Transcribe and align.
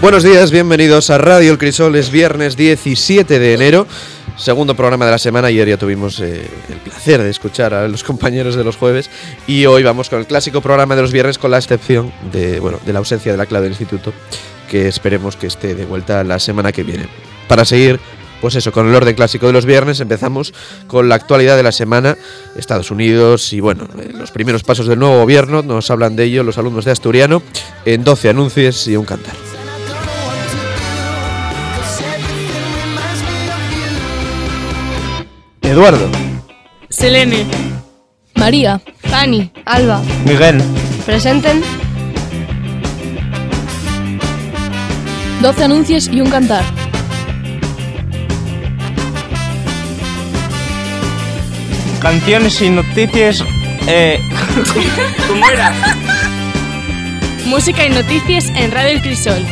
Buenos 0.00 0.22
días, 0.22 0.50
bienvenidos 0.50 1.10
a 1.10 1.18
Radio 1.18 1.52
El 1.52 1.58
Crisol, 1.58 1.94
es 1.94 2.10
viernes 2.10 2.56
17 2.56 3.38
de 3.38 3.52
enero, 3.52 3.86
segundo 4.38 4.74
programa 4.74 5.04
de 5.04 5.10
la 5.10 5.18
semana. 5.18 5.48
Ayer 5.48 5.68
ya 5.68 5.76
tuvimos 5.76 6.18
eh, 6.20 6.48
el 6.70 6.78
placer 6.78 7.22
de 7.22 7.28
escuchar 7.28 7.74
a 7.74 7.86
los 7.86 8.02
compañeros 8.10 8.56
de 8.56 8.64
los 8.64 8.78
jueves 8.78 9.10
y 9.46 9.66
hoy 9.66 9.82
vamos 9.82 10.08
con 10.08 10.18
el 10.18 10.26
clásico 10.26 10.62
programa 10.62 10.96
de 10.96 11.02
los 11.02 11.12
viernes 11.12 11.36
con 11.36 11.50
la 11.50 11.58
excepción 11.58 12.10
de, 12.32 12.60
bueno, 12.60 12.80
de 12.86 12.94
la 12.94 13.00
ausencia 13.00 13.30
de 13.30 13.36
la 13.36 13.44
clave 13.44 13.64
del 13.64 13.72
instituto, 13.72 14.14
que 14.70 14.88
esperemos 14.88 15.36
que 15.36 15.48
esté 15.48 15.74
de 15.74 15.84
vuelta 15.84 16.24
la 16.24 16.38
semana 16.38 16.72
que 16.72 16.82
viene. 16.82 17.06
Para 17.46 17.66
seguir, 17.66 18.00
pues 18.40 18.54
eso, 18.54 18.72
con 18.72 18.88
el 18.88 18.94
orden 18.94 19.14
clásico 19.14 19.48
de 19.48 19.52
los 19.52 19.66
viernes 19.66 20.00
empezamos 20.00 20.54
con 20.86 21.10
la 21.10 21.16
actualidad 21.16 21.58
de 21.58 21.62
la 21.62 21.72
semana, 21.72 22.16
Estados 22.56 22.90
Unidos 22.90 23.52
y 23.52 23.60
bueno, 23.60 23.86
eh, 24.00 24.12
los 24.14 24.30
primeros 24.30 24.62
pasos 24.62 24.86
del 24.86 24.98
nuevo 24.98 25.18
gobierno, 25.18 25.60
nos 25.60 25.90
hablan 25.90 26.16
de 26.16 26.24
ello 26.24 26.42
los 26.42 26.56
alumnos 26.56 26.86
de 26.86 26.92
Asturiano 26.92 27.42
en 27.84 28.02
12 28.02 28.30
anuncios 28.30 28.88
y 28.88 28.96
un 28.96 29.04
cantar. 29.04 29.49
Eduardo. 35.70 36.10
Selene, 36.88 37.46
María. 38.34 38.80
Fanny, 39.04 39.52
Alba, 39.64 40.02
Miguel. 40.24 40.60
presenten 41.06 41.62
12 45.40 45.64
anuncios 45.64 46.08
y 46.08 46.20
un 46.20 46.28
cantar. 46.28 46.64
Canciones 52.00 52.60
y 52.62 52.70
noticias. 52.70 53.44
Eh, 53.86 54.20
¿Cómo 55.28 55.48
era? 55.48 55.72
música 57.46 57.84
y 57.86 57.90
noticias 57.90 58.46
en 58.56 58.70
Radio 58.70 58.90
El 58.90 59.02
Crisol. 59.02 59.44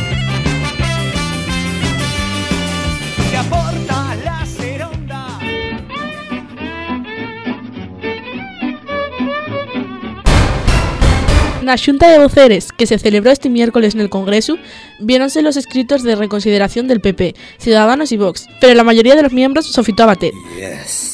Na 11.69 11.77
xunta 11.77 12.09
de 12.09 12.17
voceres 12.17 12.71
que 12.73 12.87
se 12.89 12.97
celebró 12.97 13.29
este 13.29 13.47
miércoles 13.47 13.93
en 13.93 14.01
el 14.01 14.09
Congreso, 14.09 14.57
viéronse 14.97 15.43
los 15.43 15.55
escritos 15.55 16.01
de 16.01 16.15
reconsideración 16.15 16.87
del 16.87 16.99
PP, 16.99 17.35
Ciudadanos 17.59 18.11
y 18.11 18.17
Vox, 18.17 18.47
pero 18.59 18.73
la 18.73 18.83
mayoría 18.83 19.15
de 19.15 19.21
los 19.21 19.33
miembros 19.33 19.67
sofitó 19.67 20.01
a 20.01 20.07
bater. 20.07 20.31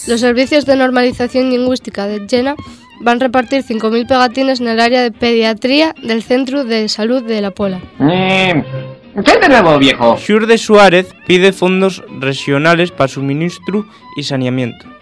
Los 0.08 0.22
servicios 0.22 0.66
de 0.66 0.78
normalización 0.78 1.50
lingüística 1.50 2.08
de 2.08 2.26
Jena 2.30 2.56
van 3.02 3.18
a 3.18 3.26
repartir 3.26 3.66
5.000 3.66 4.08
pegatines 4.08 4.62
en 4.62 4.70
el 4.70 4.80
área 4.80 5.02
de 5.02 5.12
pediatría 5.12 5.94
del 6.02 6.24
Centro 6.24 6.64
de 6.64 6.88
Salud 6.88 7.22
de 7.22 7.42
La 7.42 7.52
Pola. 7.52 7.82
¿Qué 8.00 9.38
de 9.42 9.50
nuevo, 9.50 9.78
viejo? 9.78 10.16
Xur 10.16 10.48
de 10.48 10.58
Suárez 10.58 11.08
pide 11.28 11.52
fondos 11.52 12.02
regionales 12.22 12.92
para 12.92 13.10
suministro 13.10 13.86
y 14.16 14.24
saneamiento. 14.24 14.95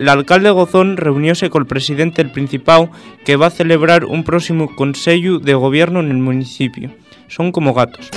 El 0.00 0.08
alcalde 0.08 0.50
Gozón 0.50 0.96
reunióse 0.96 1.50
col 1.50 1.66
presidente 1.66 2.22
del 2.22 2.32
Principado 2.32 2.88
que 3.22 3.36
va 3.36 3.48
a 3.48 3.50
celebrar 3.50 4.06
un 4.06 4.24
próximo 4.24 4.74
Consejo 4.74 5.40
de 5.40 5.52
Gobierno 5.52 6.00
en 6.00 6.10
el 6.10 6.16
municipio. 6.16 6.90
Son 7.28 7.52
como 7.52 7.74
gatos. 7.74 8.08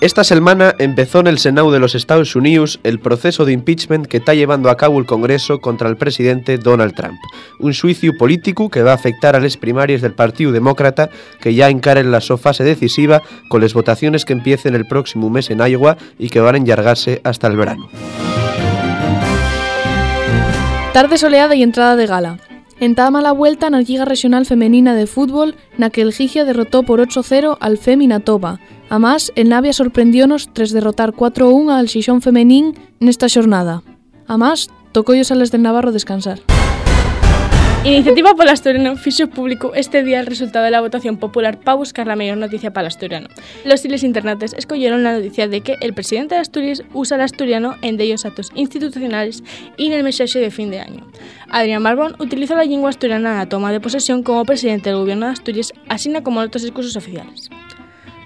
Esta 0.00 0.24
semana 0.24 0.74
empezó 0.78 1.20
en 1.20 1.26
el 1.26 1.38
Senado 1.38 1.72
de 1.72 1.78
los 1.78 1.94
Estados 1.94 2.34
Unidos 2.36 2.80
el 2.84 3.00
proceso 3.00 3.44
de 3.44 3.52
impeachment 3.52 4.06
que 4.06 4.16
está 4.16 4.32
llevando 4.32 4.70
a 4.70 4.78
cabo 4.78 4.98
el 4.98 5.04
Congreso 5.04 5.58
contra 5.58 5.90
el 5.90 5.98
presidente 5.98 6.56
Donald 6.56 6.94
Trump. 6.94 7.18
Un 7.58 7.74
juicio 7.74 8.16
político 8.16 8.70
que 8.70 8.82
va 8.82 8.92
a 8.92 8.94
afectar 8.94 9.36
a 9.36 9.40
las 9.40 9.58
primarias 9.58 10.00
del 10.00 10.14
Partido 10.14 10.52
Demócrata 10.52 11.10
que 11.38 11.52
ya 11.52 11.68
encaren 11.68 12.10
la 12.10 12.22
so 12.22 12.38
fase 12.38 12.64
decisiva 12.64 13.20
con 13.50 13.60
las 13.60 13.74
votaciones 13.74 14.24
que 14.24 14.32
empiecen 14.32 14.74
el 14.74 14.86
próximo 14.86 15.28
mes 15.28 15.50
en 15.50 15.58
Iowa 15.58 15.98
y 16.18 16.30
que 16.30 16.40
van 16.40 16.54
a 16.54 16.58
enllargarse 16.58 17.20
hasta 17.24 17.46
el 17.46 17.58
verano. 17.58 17.90
Tarde 20.92 21.18
soleada 21.18 21.54
e 21.54 21.62
entrada 21.62 21.94
de 21.94 22.06
gala. 22.10 22.42
Entama 22.82 23.22
mala 23.22 23.30
vuelta 23.30 23.70
na 23.70 23.78
Liga 23.78 24.02
Regional 24.02 24.42
Femenina 24.42 24.90
de 24.98 25.06
Fútbol 25.06 25.54
na 25.78 25.86
que 25.86 26.02
el 26.02 26.10
Gigia 26.10 26.42
derrotou 26.42 26.82
por 26.82 26.98
8-0 26.98 27.54
al 27.62 27.78
Femina 27.78 28.18
Toba. 28.18 28.58
Amás, 28.90 29.30
el 29.38 29.54
Navia 29.54 29.70
sorprendiónos 29.70 30.50
tras 30.50 30.74
derrotar 30.74 31.14
4-1 31.14 31.78
al 31.78 31.86
Xixón 31.86 32.18
Femenín 32.18 32.74
nesta 32.98 33.30
xornada. 33.30 33.86
Amás, 34.26 34.66
tocoios 34.90 35.30
ales 35.30 35.54
del 35.54 35.62
Navarro 35.62 35.94
descansar. 35.94 36.42
Iniciativa 37.82 38.34
Pola 38.34 38.52
Asturiano 38.52 38.94
fixo 38.94 39.28
público 39.28 39.72
este 39.74 40.04
día 40.04 40.20
el 40.20 40.26
resultado 40.26 40.66
de 40.66 40.70
la 40.70 40.82
votación 40.82 41.16
popular 41.16 41.58
para 41.58 41.76
buscar 41.76 42.06
la 42.06 42.14
mayor 42.14 42.36
noticia 42.36 42.74
para 42.74 42.82
el 42.82 42.88
asturiano. 42.88 43.28
Los 43.64 43.80
chiles 43.80 44.02
internautes 44.02 44.52
escogieron 44.52 45.02
la 45.02 45.14
noticia 45.14 45.48
de 45.48 45.62
que 45.62 45.78
el 45.80 45.94
presidente 45.94 46.34
de 46.34 46.42
Asturias 46.42 46.82
usa 46.92 47.16
el 47.16 47.22
asturiano 47.22 47.76
en 47.80 47.96
de 47.96 48.04
ellos 48.04 48.26
actos 48.26 48.50
institucionales 48.54 49.42
y 49.78 49.86
en 49.86 49.92
el 49.94 50.02
mensaje 50.02 50.40
de 50.40 50.50
fin 50.50 50.70
de 50.70 50.80
año. 50.80 51.06
Adrián 51.48 51.82
Barbón 51.82 52.16
utilizó 52.18 52.54
la 52.54 52.64
lengua 52.64 52.90
asturiana 52.90 53.30
en 53.30 53.38
la 53.38 53.48
toma 53.48 53.72
de 53.72 53.80
posesión 53.80 54.22
como 54.22 54.44
presidente 54.44 54.90
del 54.90 54.98
gobierno 54.98 55.24
de 55.24 55.32
Asturias, 55.32 55.72
así 55.88 56.12
como 56.22 56.42
en 56.42 56.48
otros 56.48 56.62
discursos 56.62 56.96
oficiales. 56.96 57.48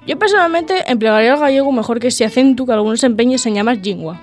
Yo 0.05 0.19
personalmente 0.19 0.83
emplearía 0.89 1.35
el 1.35 1.39
gallego 1.39 1.71
mejor 1.71 2.01
que 2.01 2.09
ese 2.09 2.25
acento 2.25 2.67
que 2.67 2.73
algunos 2.73 3.05
empeños 3.05 3.47
en 3.47 3.55
llamar 3.55 3.77
lingua. 3.77 4.21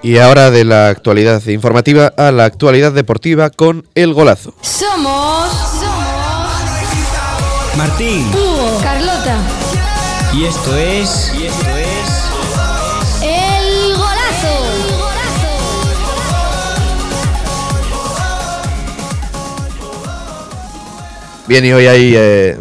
Y 0.00 0.18
ahora 0.18 0.52
de 0.52 0.64
la 0.64 0.88
actualidad 0.90 1.44
informativa 1.46 2.12
a 2.16 2.30
la 2.30 2.44
actualidad 2.44 2.92
deportiva 2.92 3.50
con 3.50 3.84
el 3.96 4.14
golazo. 4.14 4.54
Somos. 4.60 5.50
Martín. 7.76 8.28
Hugo. 8.32 8.78
Carlota. 8.80 9.38
Y 10.32 10.44
esto 10.44 10.76
es. 10.76 11.32
Y 11.36 11.46
esto 11.46 11.68
es. 11.76 13.22
El 13.22 13.96
golazo. 13.96 14.18
Bien, 21.48 21.64
y 21.64 21.72
hoy 21.72 21.86
hay 21.86 22.12
eh, 22.14 22.56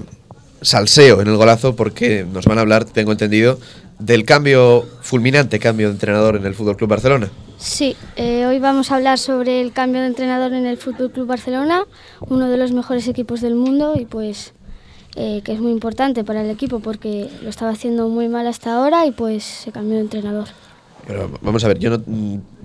salseo 0.63 1.21
en 1.21 1.27
el 1.27 1.35
golazo 1.35 1.75
porque 1.75 2.25
nos 2.31 2.45
van 2.45 2.57
a 2.57 2.61
hablar, 2.61 2.85
tengo 2.85 3.11
entendido, 3.11 3.59
del 3.99 4.25
cambio, 4.25 4.85
fulminante 5.01 5.59
cambio 5.59 5.87
de 5.87 5.93
entrenador 5.93 6.35
en 6.35 6.45
el 6.45 6.53
Fútbol 6.53 6.77
Club 6.77 6.89
Barcelona. 6.89 7.29
Sí, 7.57 7.95
eh, 8.15 8.45
hoy 8.45 8.59
vamos 8.59 8.91
a 8.91 8.95
hablar 8.95 9.17
sobre 9.17 9.61
el 9.61 9.71
cambio 9.71 10.01
de 10.01 10.07
entrenador 10.07 10.53
en 10.53 10.65
el 10.67 10.77
Fútbol 10.77 11.11
Club 11.11 11.27
Barcelona, 11.27 11.85
uno 12.21 12.49
de 12.49 12.57
los 12.57 12.71
mejores 12.71 13.07
equipos 13.07 13.41
del 13.41 13.55
mundo 13.55 13.95
y 13.97 14.05
pues 14.05 14.53
eh, 15.15 15.41
que 15.43 15.53
es 15.53 15.59
muy 15.59 15.71
importante 15.71 16.23
para 16.23 16.43
el 16.43 16.49
equipo 16.51 16.79
porque 16.79 17.27
lo 17.41 17.49
estaba 17.49 17.71
haciendo 17.71 18.07
muy 18.09 18.27
mal 18.29 18.45
hasta 18.45 18.75
ahora 18.75 19.07
y 19.07 19.11
pues 19.11 19.43
se 19.43 19.71
cambió 19.71 19.95
de 19.95 20.01
entrenador. 20.01 20.47
Pero 21.07 21.31
vamos 21.41 21.63
a 21.63 21.69
ver, 21.69 21.79
yo 21.79 21.89
no, 21.89 22.03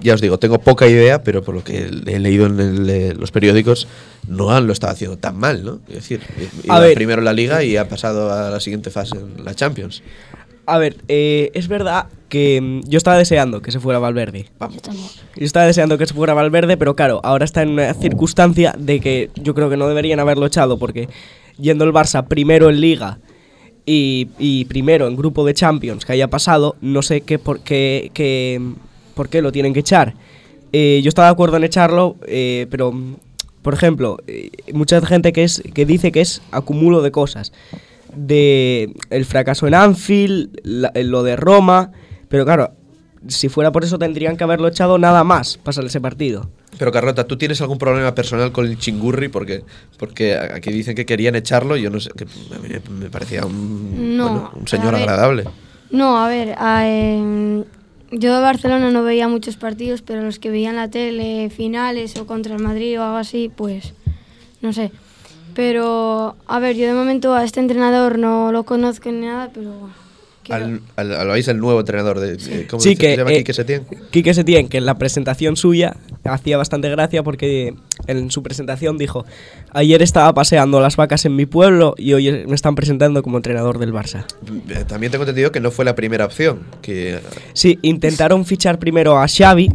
ya 0.01 0.15
os 0.15 0.21
digo, 0.21 0.39
tengo 0.39 0.59
poca 0.59 0.87
idea, 0.89 1.23
pero 1.23 1.43
por 1.45 1.55
lo 1.55 1.63
que 1.63 1.79
he 2.07 2.19
leído 2.19 2.47
en 2.47 2.59
el, 2.59 2.91
eh, 2.91 3.15
los 3.15 3.31
periódicos, 3.31 3.87
Noan 4.27 4.67
lo 4.67 4.73
estaba 4.73 4.93
haciendo 4.93 5.17
tan 5.17 5.39
mal, 5.39 5.65
¿no? 5.65 5.81
Es 5.89 5.95
decir, 5.95 6.21
iba 6.65 6.81
ver. 6.81 6.95
primero 6.95 7.21
en 7.21 7.25
la 7.25 7.33
Liga 7.33 7.63
y 7.63 7.77
ha 7.77 7.89
pasado 7.89 8.33
a 8.33 8.51
la 8.51 8.59
siguiente 8.59 8.91
fase 8.91 9.17
en 9.17 9.45
la 9.45 9.55
Champions. 9.55 10.03
A 10.67 10.79
ver, 10.79 10.97
eh, 11.09 11.51
es 11.55 11.69
verdad 11.69 12.07
que 12.29 12.61
mm, 12.61 12.89
yo 12.89 12.97
estaba 12.99 13.19
deseando 13.19 13.61
que 13.63 13.73
se 13.73 13.81
fuera 13.81 13.99
Valverde. 13.99 14.47
Yo 14.61 14.81
también. 14.81 15.07
Yo 15.37 15.45
estaba 15.45 15.67
deseando 15.67 15.99
que 15.99 16.07
se 16.07 16.15
fuera 16.15 16.35
Valverde, 16.35 16.77
pero 16.77 16.95
claro, 16.97 17.21
ahora 17.25 17.45
está 17.45 17.63
en 17.63 17.71
una 17.71 17.93
circunstancia 17.95 18.75
de 18.79 19.01
que 19.01 19.31
yo 19.37 19.55
creo 19.55 19.69
que 19.71 19.77
no 19.77 19.89
deberían 19.89 20.21
haberlo 20.21 20.47
echado 20.47 20.79
porque 20.79 21.09
yendo 21.59 21.85
el 21.85 21.93
Barça 21.93 22.27
primero 22.27 22.71
en 22.71 22.81
Liga 22.81 23.19
y, 23.85 24.29
y 24.39 24.65
primero 24.67 25.09
en 25.09 25.17
grupo 25.17 25.45
de 25.45 25.55
Champions 25.55 26.05
que 26.05 26.13
haya 26.13 26.29
pasado, 26.29 26.77
no 26.81 27.03
sé 27.03 27.23
qué 27.23 27.39
por 27.39 27.61
qué, 27.61 28.11
qué- 28.15 28.61
por 29.15 29.29
qué 29.29 29.43
lo 29.43 29.53
tienen 29.53 29.75
que 29.75 29.81
echar. 29.81 30.15
Eh, 30.73 31.01
yo 31.03 31.09
estaba 31.11 31.29
de 31.29 31.33
acuerdo 31.33 31.57
en 31.59 31.65
echarlo, 31.65 32.17
eh, 32.27 32.67
pero 32.71 32.93
mm, 32.93 33.17
por 33.63 33.75
ejemplo, 33.75 34.17
mucha 34.73 35.01
gente 35.05 35.33
que 35.33 35.45
es 35.45 35.63
que 35.75 35.85
dice 35.87 36.11
que 36.13 36.21
es 36.21 36.41
acumulo 36.51 37.03
de 37.03 37.11
cosas, 37.13 37.53
de 38.15 38.95
el 39.11 39.25
fracaso 39.25 39.67
en 39.67 39.75
Anfield, 39.75 40.51
la- 40.65 40.93
lo 40.95 41.23
de 41.23 41.37
Roma, 41.37 41.93
pero 42.29 42.45
claro, 42.45 42.73
si 43.29 43.49
fuera 43.49 43.73
por 43.73 43.85
eso 43.85 43.99
tendrían 43.99 44.37
que 44.37 44.45
haberlo 44.45 44.69
echado 44.69 44.99
nada 44.99 45.25
más 45.25 45.59
pasar 45.59 45.85
ese 45.85 46.01
partido. 46.01 46.51
Pero 46.79 46.91
Carlota, 46.91 47.25
¿tú 47.25 47.37
tienes 47.37 47.61
algún 47.61 47.79
problema 47.79 48.15
personal 48.15 48.51
con 48.51 48.67
el 48.67 48.79
chingurri? 48.79 49.29
Porque, 49.29 49.63
porque 49.99 50.35
aquí 50.37 50.71
dicen 50.73 50.95
que 50.97 51.05
querían 51.07 51.35
echarlo 51.37 51.77
y 51.77 51.83
yo 51.83 51.91
no 51.91 52.01
sé, 52.01 52.11
que 52.17 52.25
a 52.25 52.59
mí 52.59 52.69
me 52.99 53.11
parecía 53.11 53.45
un, 53.45 54.17
No, 54.17 54.25
bueno, 54.31 54.51
un 54.59 54.67
señor 54.69 54.95
a 54.95 54.99
ver. 54.99 55.09
agradable. 55.09 55.45
No, 55.91 56.19
a 56.19 56.29
ver, 56.29 56.55
a, 56.59 56.89
em, 56.89 57.65
yo 58.11 58.35
de 58.35 58.41
Barcelona 58.41 58.91
no 58.91 59.03
veía 59.05 59.29
muchos 59.29 59.57
partidos, 59.57 60.01
pero 60.03 60.23
los 60.23 60.39
que 60.39 60.51
veía 60.51 60.71
en 60.71 60.77
la 60.77 60.89
tele, 60.89 61.51
finales 61.51 62.17
o 62.17 62.27
contra 62.27 62.57
el 62.57 62.63
Madrid 62.63 62.99
o 62.99 63.05
algo 63.05 63.19
así, 63.19 63.51
pues 63.55 63.93
no 64.63 64.73
sé. 64.73 64.91
Pero, 65.55 66.37
a 66.47 66.59
ver, 66.59 66.77
yo 66.77 66.87
de 66.87 66.95
momento 66.95 67.35
a 67.35 67.45
este 67.45 67.61
entrenador 67.61 68.19
no 68.19 68.53
lo 68.53 68.65
conozco 68.65 69.11
ni 69.11 69.27
nada, 69.27 69.51
pero 69.53 69.91
Al, 70.49 70.81
al, 70.97 71.13
al- 71.15 71.29
¿Veis 71.29 71.47
el 71.49 71.59
nuevo 71.59 71.79
entrenador 71.81 72.19
de. 72.21 72.33
eh, 72.35 72.67
¿Cómo 72.69 72.81
Sí, 72.81 72.91
dice? 72.91 73.01
que, 73.01 73.11
se 73.13 73.17
llama 73.19 73.33
eh, 73.33 73.37
Quique 73.39 73.53
Setién? 73.53 73.83
Quique 74.11 74.35
Setién, 74.35 74.69
que 74.69 74.79
en 74.79 74.87
la 74.87 74.97
presentación 74.99 75.57
suya 75.57 75.97
hacía 76.25 76.57
bastante 76.57 76.89
gracia 76.91 77.23
porque 77.23 77.75
en 78.07 78.31
su 78.31 78.43
presentación 78.43 78.99
dijo, 78.99 79.25
ayer 79.73 80.03
estaba 80.03 80.33
paseando 80.35 80.81
las 80.81 80.97
vacas 80.97 81.25
en 81.27 81.37
mi 81.37 81.47
pueblo 81.47 81.95
y 81.99 82.13
hoy 82.15 82.45
me 82.47 82.55
están 82.55 82.75
presentando 82.75 83.23
como 83.23 83.37
entrenador 83.37 83.79
del 83.79 83.93
Barça. 83.93 84.25
Eh, 84.69 84.85
También 84.87 85.13
tengo 85.13 85.25
entendido 85.25 85.53
que 85.53 85.61
no 85.61 85.71
fue 85.71 85.85
la 85.85 85.95
primera 85.95 86.25
opción. 86.25 86.61
Que, 86.81 87.21
Sí, 87.53 87.79
intentaron 87.83 88.45
fichar 88.45 88.79
primero 88.79 89.19
a 89.19 89.27
Xavi, 89.29 89.71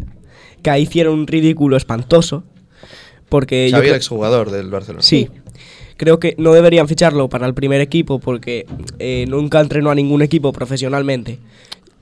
que 0.64 0.70
ahí 0.70 0.84
hicieron 0.84 1.14
un 1.20 1.28
ridículo 1.28 1.78
espantoso, 1.78 2.44
porque... 3.30 3.70
yo 3.70 3.78
Xavi, 3.78 3.90
el 3.90 3.96
exjugador 3.96 4.52
del 4.52 4.70
Barcelona. 4.70 5.02
Sí. 5.04 5.30
Creo 5.98 6.20
que 6.20 6.36
no 6.38 6.54
deberían 6.54 6.88
ficharlo 6.88 7.28
para 7.28 7.48
el 7.48 7.54
primer 7.54 7.82
equipo 7.82 8.20
porque 8.20 8.66
eh, 9.00 9.26
nunca 9.28 9.60
entrenó 9.60 9.90
a 9.90 9.96
ningún 9.96 10.22
equipo 10.22 10.54
profesionalmente. 10.54 11.40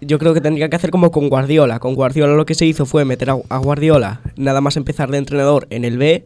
Yo 0.02 0.20
creo 0.20 0.34
que 0.34 0.42
tendría 0.42 0.70
que 0.70 0.76
hacer 0.76 0.92
como 0.92 1.12
con 1.12 1.30
Guardiola. 1.30 1.80
Con 1.80 1.96
Guardiola 1.96 2.36
lo 2.36 2.46
que 2.46 2.56
se 2.56 2.66
hizo 2.66 2.86
fue 2.86 3.06
meter 3.06 3.30
a, 3.30 3.38
a 3.50 3.58
Guardiola, 3.58 4.22
nada 4.36 4.62
más 4.62 4.76
empezar 4.78 5.10
de 5.10 5.18
entrenador 5.18 5.68
en 5.70 5.86
el 5.86 5.98
B, 5.98 6.26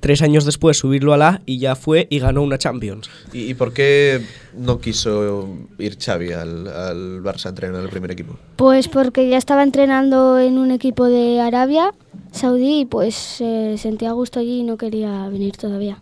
tres 0.00 0.20
años 0.20 0.44
después 0.44 0.76
subirlo 0.76 1.14
al 1.14 1.22
A 1.22 1.40
y 1.46 1.58
ya 1.58 1.74
fue 1.74 2.06
y 2.10 2.18
ganó 2.18 2.42
una 2.42 2.58
Champions. 2.58 3.08
¿Y, 3.32 3.50
y 3.50 3.54
por 3.54 3.72
qué 3.72 4.20
no 4.54 4.78
quiso 4.78 5.48
ir 5.78 5.96
Xavi 5.98 6.32
al, 6.32 6.68
al 6.68 7.22
Barça 7.22 7.46
a 7.46 7.48
entrenar 7.48 7.80
al 7.80 7.88
primer 7.88 8.10
equipo? 8.10 8.36
Pues 8.56 8.88
porque 8.88 9.28
ya 9.28 9.38
estaba 9.38 9.62
entrenando 9.62 10.38
en 10.38 10.58
un 10.58 10.70
equipo 10.70 11.06
de 11.06 11.40
Arabia 11.40 11.92
Saudí 12.32 12.80
y 12.80 12.84
pues 12.84 13.14
se 13.14 13.78
sentía 13.78 14.10
a 14.10 14.12
gusto 14.12 14.40
allí 14.40 14.60
y 14.60 14.62
no 14.62 14.76
quería 14.76 15.28
venir 15.28 15.56
todavía. 15.56 15.98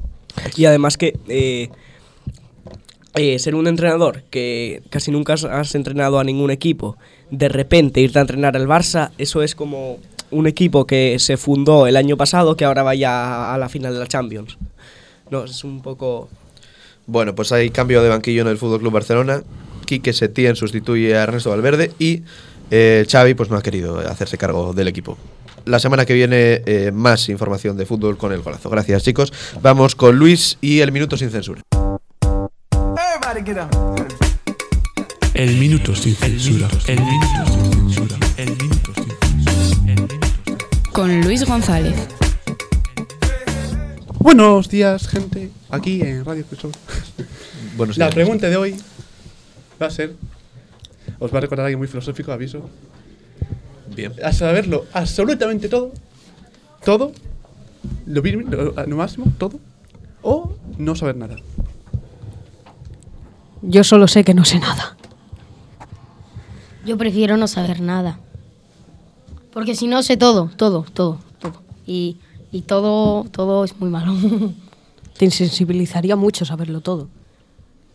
Y 0.57 0.65
además 0.67 0.97
que 0.97 1.19
eh, 1.29 1.71
eh, 3.15 3.39
ser 3.39 3.55
un 3.55 3.67
entrenador 3.67 4.23
que 4.31 4.83
casi 4.91 5.11
nunca 5.11 5.35
has, 5.35 5.75
entrenado 5.75 6.19
a 6.19 6.25
ningún 6.25 6.51
equipo, 6.51 6.97
de 7.31 7.49
repente 7.49 8.01
irte 8.01 8.19
a 8.19 8.23
entrenar 8.23 8.57
al 8.57 8.67
Barça, 8.67 9.11
eso 9.19 9.43
es 9.43 9.55
como 9.55 9.99
un 10.31 10.47
equipo 10.47 10.87
que 10.87 11.19
se 11.19 11.37
fundó 11.37 11.87
el 11.87 11.97
año 11.97 12.17
pasado 12.17 12.57
que 12.57 12.65
ahora 12.65 12.83
vaya 12.83 13.55
a 13.55 13.59
la 13.59 13.69
final 13.69 13.95
de 13.95 14.01
la 14.01 14.07
Champions. 14.07 14.59
No, 15.31 15.45
es 15.45 15.65
un 15.65 15.81
poco... 15.81 16.29
Bueno, 17.07 17.35
pues 17.35 17.53
hay 17.53 17.71
cambio 17.71 18.03
de 18.03 18.09
banquillo 18.09 18.43
en 18.43 18.49
el 18.49 18.59
Fútbol 18.59 18.81
Club 18.81 18.93
Barcelona. 18.93 19.43
Quique 19.85 20.13
Setién 20.13 20.57
sustituye 20.57 21.17
a 21.17 21.23
Ernesto 21.23 21.51
Valverde 21.51 21.93
y 21.99 22.23
eh, 22.71 23.07
Xavi 23.09 23.35
pues 23.35 23.51
no 23.51 23.57
ha 23.57 23.63
querido 23.63 23.99
hacerse 23.99 24.39
cargo 24.39 24.73
del 24.73 24.89
equipo. 24.89 25.17
La 25.67 25.79
semana 25.79 26.05
que 26.05 26.13
viene 26.13 26.63
eh, 26.67 26.91
más 26.93 27.29
información 27.29 27.77
de 27.77 27.87
fútbol 27.87 28.19
con 28.19 28.33
el 28.33 28.43
golazo. 28.43 28.69
Gracias 28.69 29.03
chicos. 29.03 29.33
Vamos 29.63 29.95
con 29.95 30.17
Luis 30.17 30.59
y 30.61 30.81
el 30.81 30.93
minuto 30.93 31.17
sin 31.17 31.31
censura. 31.31 31.63
El 35.35 35.57
minuto 35.57 35.95
sin 35.97 36.15
censura. 36.15 36.69
El 36.87 37.01
minuto 37.01 37.53
sin 37.53 37.73
censura. 37.91 38.17
El 38.37 38.51
minuto 38.57 38.93
sin 38.95 39.47
censura. 39.57 40.09
Con 40.93 41.21
Luis 41.23 41.45
González. 41.45 41.95
Buenos 44.19 44.69
días, 44.69 45.09
gente. 45.09 45.51
Aquí 45.71 46.03
en 46.03 46.25
Radio 46.25 46.45
Crisol. 46.45 46.73
Buenos 47.77 47.97
La 47.99 48.07
días. 48.07 48.15
pregunta 48.15 48.49
de 48.49 48.57
hoy 48.57 48.77
va 49.81 49.87
a 49.87 49.91
ser. 49.91 50.15
Os 51.19 51.33
va 51.33 51.39
a 51.39 51.41
recordar 51.41 51.67
algo 51.67 51.79
muy 51.79 51.89
filosófico, 51.89 52.33
aviso. 52.33 52.69
Bien. 53.95 54.13
A 54.25 54.33
saberlo 54.33 54.85
absolutamente 54.93 55.69
todo. 55.69 55.93
Todo. 56.85 57.13
Lo, 58.07 58.23
mínimo, 58.23 58.51
lo, 58.51 58.73
lo 58.87 58.97
máximo, 58.97 59.27
todo. 59.39 59.59
O 60.23 60.53
no 60.79 60.95
saber 60.95 61.17
nada. 61.17 61.37
Yo 63.63 63.85
solo 63.85 64.09
sé 64.09 64.25
que 64.25 64.35
no 64.35 64.45
sé 64.45 64.59
nada. 64.59 64.97
Yo 66.85 66.99
prefiero 66.99 67.37
no 67.37 67.49
saber 67.49 67.81
nada. 67.81 68.19
Porque 69.53 69.75
si 69.75 69.87
no 69.87 70.03
sé 70.03 70.17
todo, 70.17 70.51
todo, 70.57 70.85
todo, 70.93 71.19
todo. 71.39 71.63
Y, 71.87 72.19
y 72.53 72.63
todo, 72.63 73.25
todo 73.31 73.65
es 73.65 73.79
muy 73.79 73.89
malo. 73.89 74.15
Te 75.19 75.25
insensibilizaría 75.25 76.17
mucho 76.17 76.45
saberlo 76.45 76.81
todo. 76.81 77.09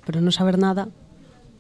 Pero 0.06 0.22
no 0.22 0.32
saber 0.32 0.58
nada. 0.58 0.88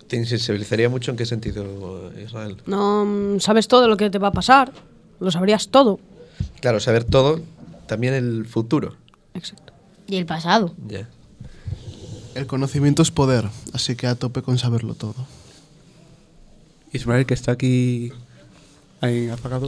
¿Te 0.10 0.18
insensibilizaría 0.18 0.90
mucho 0.90 1.12
en 1.12 1.18
qué 1.18 1.26
sentido, 1.28 2.12
Israel? 2.20 2.58
No 2.66 3.06
mm, 3.06 3.40
sabes 3.40 3.68
todo 3.68 3.88
lo 3.88 3.96
que 3.96 4.10
te 4.10 4.18
va 4.18 4.30
a 4.30 4.32
pasar. 4.32 4.72
Lo 5.20 5.30
sabrías 5.30 5.70
todo. 5.70 6.00
Claro, 6.62 6.80
saber 6.80 7.04
todo, 7.04 7.42
también 7.86 8.16
el 8.16 8.48
futuro. 8.48 8.96
y 10.08 10.16
el 10.16 10.26
pasado. 10.26 10.74
Ya. 10.88 11.08
El 12.34 12.48
conocimiento 12.48 13.04
es 13.04 13.12
poder, 13.12 13.50
así 13.72 13.96
que 13.96 14.08
a 14.08 14.16
tope 14.16 14.42
con 14.42 14.58
saberlo 14.58 14.96
todo. 14.96 15.28
Ismael, 16.92 17.28
que 17.28 17.36
está 17.36 17.52
aquí 17.52 18.12
ahí 19.02 19.30
apagado. 19.30 19.68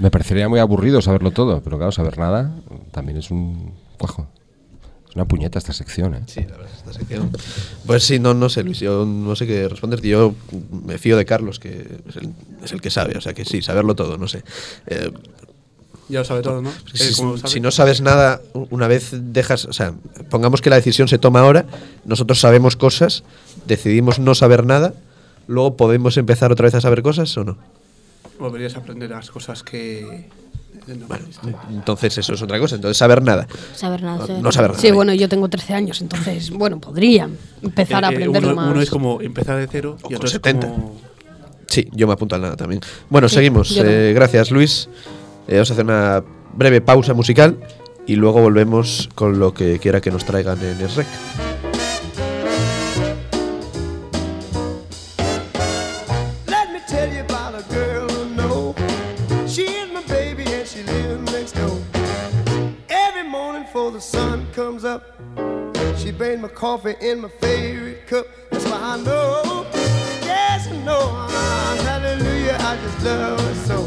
Me 0.00 0.10
parecería 0.10 0.48
muy 0.48 0.58
aburrido 0.58 1.00
saberlo 1.02 1.30
todo, 1.30 1.62
pero 1.62 1.76
claro, 1.76 1.92
saber 1.92 2.18
nada 2.18 2.52
también 2.90 3.18
es 3.18 3.30
un 3.30 3.74
cuajo. 3.96 4.26
Una 5.16 5.24
puñeta 5.24 5.58
esta 5.58 5.72
sección, 5.72 6.14
¿eh? 6.14 6.20
Sí, 6.26 6.40
la 6.42 6.58
verdad, 6.58 6.68
esta 6.76 6.92
sección. 6.92 7.30
Pues 7.86 8.04
sí, 8.04 8.18
no, 8.18 8.34
no 8.34 8.50
sé, 8.50 8.62
Luis, 8.62 8.80
yo 8.80 9.06
no 9.06 9.34
sé 9.34 9.46
qué 9.46 9.66
responderte. 9.66 10.06
Yo 10.06 10.34
me 10.84 10.98
fío 10.98 11.16
de 11.16 11.24
Carlos, 11.24 11.58
que 11.58 11.70
es 12.06 12.16
el, 12.16 12.34
es 12.62 12.72
el 12.72 12.82
que 12.82 12.90
sabe, 12.90 13.16
o 13.16 13.20
sea 13.22 13.32
que 13.32 13.46
sí, 13.46 13.62
saberlo 13.62 13.94
todo, 13.94 14.18
no 14.18 14.28
sé. 14.28 14.44
Eh, 14.86 15.10
Ya 16.10 16.18
lo 16.18 16.24
sabe 16.26 16.42
todo, 16.42 16.60
¿no? 16.60 16.70
si, 16.92 17.14
como 17.14 17.32
lo 17.32 17.38
sabe. 17.38 17.50
si 17.50 17.60
no 17.60 17.70
sabes 17.70 18.02
nada, 18.02 18.42
una 18.52 18.88
vez 18.88 19.08
dejas, 19.12 19.64
o 19.64 19.72
sea, 19.72 19.94
pongamos 20.28 20.60
que 20.60 20.68
la 20.68 20.76
decisión 20.76 21.08
se 21.08 21.16
toma 21.16 21.40
ahora, 21.40 21.64
nosotros 22.04 22.38
sabemos 22.38 22.76
cosas, 22.76 23.24
decidimos 23.66 24.18
no 24.18 24.34
saber 24.34 24.66
nada, 24.66 24.92
luego 25.46 25.78
podemos 25.78 26.18
empezar 26.18 26.52
otra 26.52 26.64
vez 26.64 26.74
a 26.74 26.82
saber 26.82 27.00
cosas 27.00 27.34
o 27.38 27.44
no. 27.44 27.56
Volverías 28.38 28.76
a 28.76 28.80
aprender 28.80 29.08
las 29.08 29.30
cosas 29.30 29.62
que. 29.62 30.28
Entonces 31.70 32.18
eso 32.18 32.34
es 32.34 32.42
otra 32.42 32.58
cosa, 32.58 32.76
entonces 32.76 32.96
saber 32.96 33.22
nada. 33.22 33.46
Saber 33.74 34.02
nada. 34.02 34.18
No, 34.18 34.26
saber 34.26 34.42
no 34.42 34.52
saber 34.52 34.70
nada. 34.72 34.80
Sí, 34.80 34.90
bueno, 34.90 35.14
yo 35.14 35.28
tengo 35.28 35.48
13 35.48 35.74
años, 35.74 36.00
entonces, 36.00 36.50
bueno, 36.50 36.78
podría 36.80 37.28
empezar 37.62 38.04
a 38.04 38.08
Eh, 38.08 38.12
eh, 38.12 38.14
aprenderlo 38.14 38.48
uno, 38.52 38.56
más. 38.56 38.70
uno 38.72 38.80
es 38.82 38.90
como 38.90 39.20
empezar 39.20 39.58
de 39.58 39.66
cero 39.68 39.96
y 40.08 40.14
otro 40.14 40.26
es 40.26 40.32
70. 40.32 40.68
como. 40.68 40.96
Sí, 41.68 41.88
yo 41.92 42.06
me 42.06 42.12
apunto 42.12 42.34
al 42.36 42.42
nada 42.42 42.56
también. 42.56 42.80
Bueno, 43.10 43.28
Sí, 43.28 43.34
seguimos. 43.36 43.76
Eh, 43.76 44.12
gracias, 44.14 44.50
Luis. 44.50 44.88
Eh, 45.48 45.54
vamos 45.54 45.70
a 45.70 45.72
hacer 45.74 45.84
una 45.84 46.22
breve 46.54 46.80
pausa 46.80 47.12
musical 47.14 47.58
y 48.06 48.14
luego 48.16 48.40
volvemos 48.40 49.08
con 49.14 49.38
lo 49.38 49.52
que 49.52 49.78
quiera 49.80 50.00
que 50.00 50.10
nos 50.10 50.24
traigan 50.24 50.58
en 50.60 50.80
el 50.80 50.88
rec. 50.94 51.06
Before 63.66 63.90
the 63.90 64.00
sun 64.00 64.46
comes 64.52 64.84
up, 64.84 65.02
she 65.98 66.12
brings 66.12 66.40
my 66.40 66.46
coffee 66.46 66.94
in 67.00 67.20
my 67.20 67.28
favorite 67.28 68.06
cup. 68.06 68.24
That's 68.50 68.64
why 68.66 68.78
I 68.80 68.96
know, 68.98 69.66
yes 70.22 70.68
I 70.68 70.76
know, 70.84 71.10
ah, 71.12 71.76
hallelujah, 71.82 72.56
I 72.60 72.76
just 72.76 73.04
love 73.04 73.40
her 73.40 73.54
so. 73.68 73.78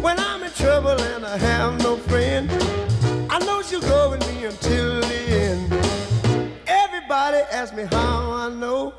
When 0.00 0.18
I'm 0.18 0.42
in 0.42 0.50
trouble 0.52 0.98
and 0.98 1.26
I 1.26 1.36
have 1.36 1.82
no 1.82 1.96
friend, 1.96 2.50
I 3.30 3.38
know 3.44 3.60
she'll 3.60 3.82
go 3.82 4.10
with 4.12 4.26
me 4.26 4.46
until 4.46 5.02
the 5.02 5.20
end. 5.44 5.70
Everybody 6.66 7.42
asks 7.52 7.76
me 7.76 7.84
how 7.90 8.32
I 8.32 8.48
know. 8.48 8.94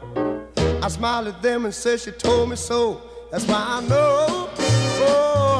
I 0.83 0.87
smiled 0.87 1.29
at 1.29 1.41
them 1.41 1.65
and 1.65 1.73
said 1.73 1.99
she 1.99 2.11
told 2.11 2.51
me 2.51 2.55
so. 2.55 3.01
That's 3.31 3.45
why 3.47 3.63
I 3.77 3.81
know, 3.87 4.49
oh, 5.01 5.58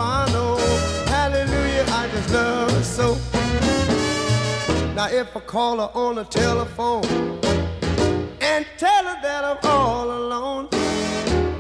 love 2.32 2.86
so. 2.86 3.16
Now 4.96 5.08
if 5.10 5.36
I 5.36 5.40
call 5.40 5.78
her 5.78 5.90
on 5.94 6.16
the 6.16 6.26
telephone 6.26 7.06
and 8.42 8.66
tell 8.78 9.04
her 9.06 9.20
that 9.22 9.44
I'm 9.46 9.58
all 9.64 10.12
alone, 10.12 10.68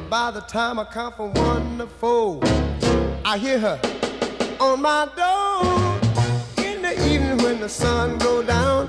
by 0.09 0.31
the 0.31 0.41
time 0.41 0.79
I 0.79 0.85
count 0.85 1.15
from 1.15 1.33
one 1.33 1.77
to 1.77 1.87
four, 1.87 2.39
I 3.25 3.37
hear 3.37 3.59
her 3.59 3.79
on 4.59 4.81
my 4.81 5.07
door 5.15 6.65
in 6.65 6.81
the 6.81 6.93
evening 7.07 7.37
when 7.37 7.59
the 7.59 7.69
sun 7.69 8.17
go 8.17 8.43
down, 8.43 8.87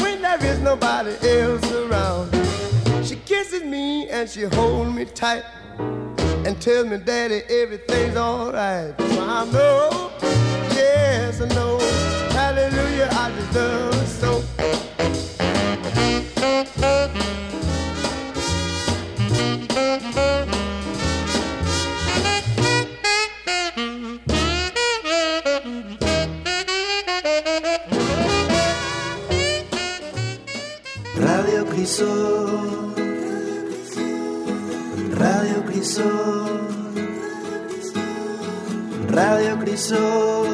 when 0.00 0.20
there 0.22 0.44
is 0.44 0.58
nobody 0.60 1.16
else 1.28 1.72
around. 1.72 2.30
She 3.06 3.16
kisses 3.16 3.62
me 3.62 4.08
and 4.08 4.28
she 4.28 4.42
holds 4.42 4.92
me 4.92 5.04
tight 5.04 5.44
and 5.78 6.60
tells 6.60 6.86
me, 6.88 6.98
Daddy, 6.98 7.42
everything's 7.48 8.16
alright. 8.16 8.94
So 8.98 9.24
I 9.24 9.44
know, 9.50 10.12
yes, 10.76 11.40
I 11.40 11.48
know. 11.54 11.78
Hallelujah, 12.30 13.08
I 13.12 13.28
love 13.54 13.94
her 13.94 14.06
so. 14.06 14.42
Radio 31.18 31.64
Crisol. 31.64 32.94
Radio 35.14 35.62
Crisol. 35.64 36.94
Radio 39.08 39.56
Crisol. 39.56 40.45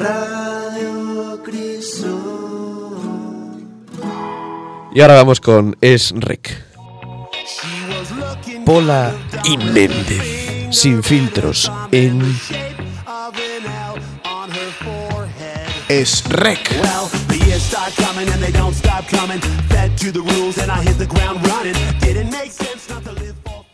Radio 0.00 1.42
Crisol. 1.44 2.96
Y 4.94 5.00
ahora 5.02 5.16
vamos 5.16 5.40
con 5.40 5.76
Es 5.82 6.14
Rec. 6.16 6.64
Pola 8.64 9.12
y 9.44 9.58
Méndez. 9.58 10.70
Sin 10.70 11.02
filtros 11.02 11.70
en 11.92 12.22
Es 15.88 16.24
Rec. 16.30 16.70
Well, 16.80 17.10
the 17.28 17.44
years 17.44 17.62
start 17.62 17.92
coming 17.96 18.26
and 18.32 18.42
they 18.42 18.52
don't 18.52 18.74
stop 18.74 19.06
coming. 19.06 19.38
Fed 19.68 19.98
to 19.98 20.10
the 20.10 20.20
rules 20.20 20.56
and 20.56 20.70
I 20.70 20.82
hit 20.82 20.96
the 20.96 21.06
ground 21.06 21.46
running. 21.46 21.74
Didn't 22.00 22.30
make 22.30 22.52
sense 22.52 22.88
not 22.88 23.04
to 23.04 23.12
live 23.12 23.34
for 23.44 23.66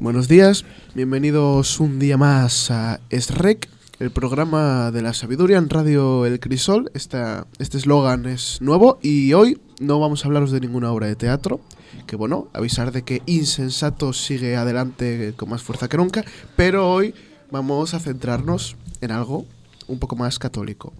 Buenos 0.00 0.26
días, 0.26 0.64
bienvenidos 0.94 1.80
un 1.80 1.98
día 1.98 2.16
más 2.16 2.70
a 2.70 3.00
ESREC, 3.10 3.68
el 4.04 4.10
programa 4.10 4.90
de 4.90 5.00
la 5.00 5.14
sabiduría 5.14 5.56
en 5.56 5.70
Radio 5.70 6.26
El 6.26 6.38
Crisol. 6.38 6.90
Este 6.92 7.46
eslogan 7.58 8.26
es 8.26 8.60
nuevo 8.60 8.98
y 9.00 9.32
hoy 9.32 9.58
no 9.80 9.98
vamos 9.98 10.22
a 10.22 10.28
hablaros 10.28 10.50
de 10.50 10.60
ninguna 10.60 10.92
obra 10.92 11.06
de 11.06 11.16
teatro, 11.16 11.62
que 12.06 12.14
bueno, 12.14 12.48
avisar 12.52 12.92
de 12.92 13.00
que 13.00 13.22
Insensatos 13.24 14.22
sigue 14.22 14.56
adelante 14.56 15.32
con 15.38 15.48
más 15.48 15.62
fuerza 15.62 15.88
que 15.88 15.96
nunca, 15.96 16.22
pero 16.54 16.92
hoy 16.92 17.14
vamos 17.50 17.94
a 17.94 17.98
centrarnos 17.98 18.76
en 19.00 19.10
algo 19.10 19.46
un 19.88 19.98
poco 19.98 20.16
más 20.16 20.38
católico. 20.38 20.92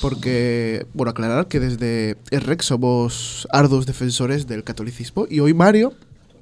Porque, 0.00 0.86
bueno, 0.94 1.10
aclarar 1.10 1.48
que 1.48 1.60
desde 1.60 2.16
ESREC 2.30 2.62
somos 2.62 3.46
arduos 3.52 3.84
defensores 3.84 4.46
del 4.46 4.64
catolicismo 4.64 5.26
y 5.28 5.40
hoy 5.40 5.52
Mario 5.52 5.92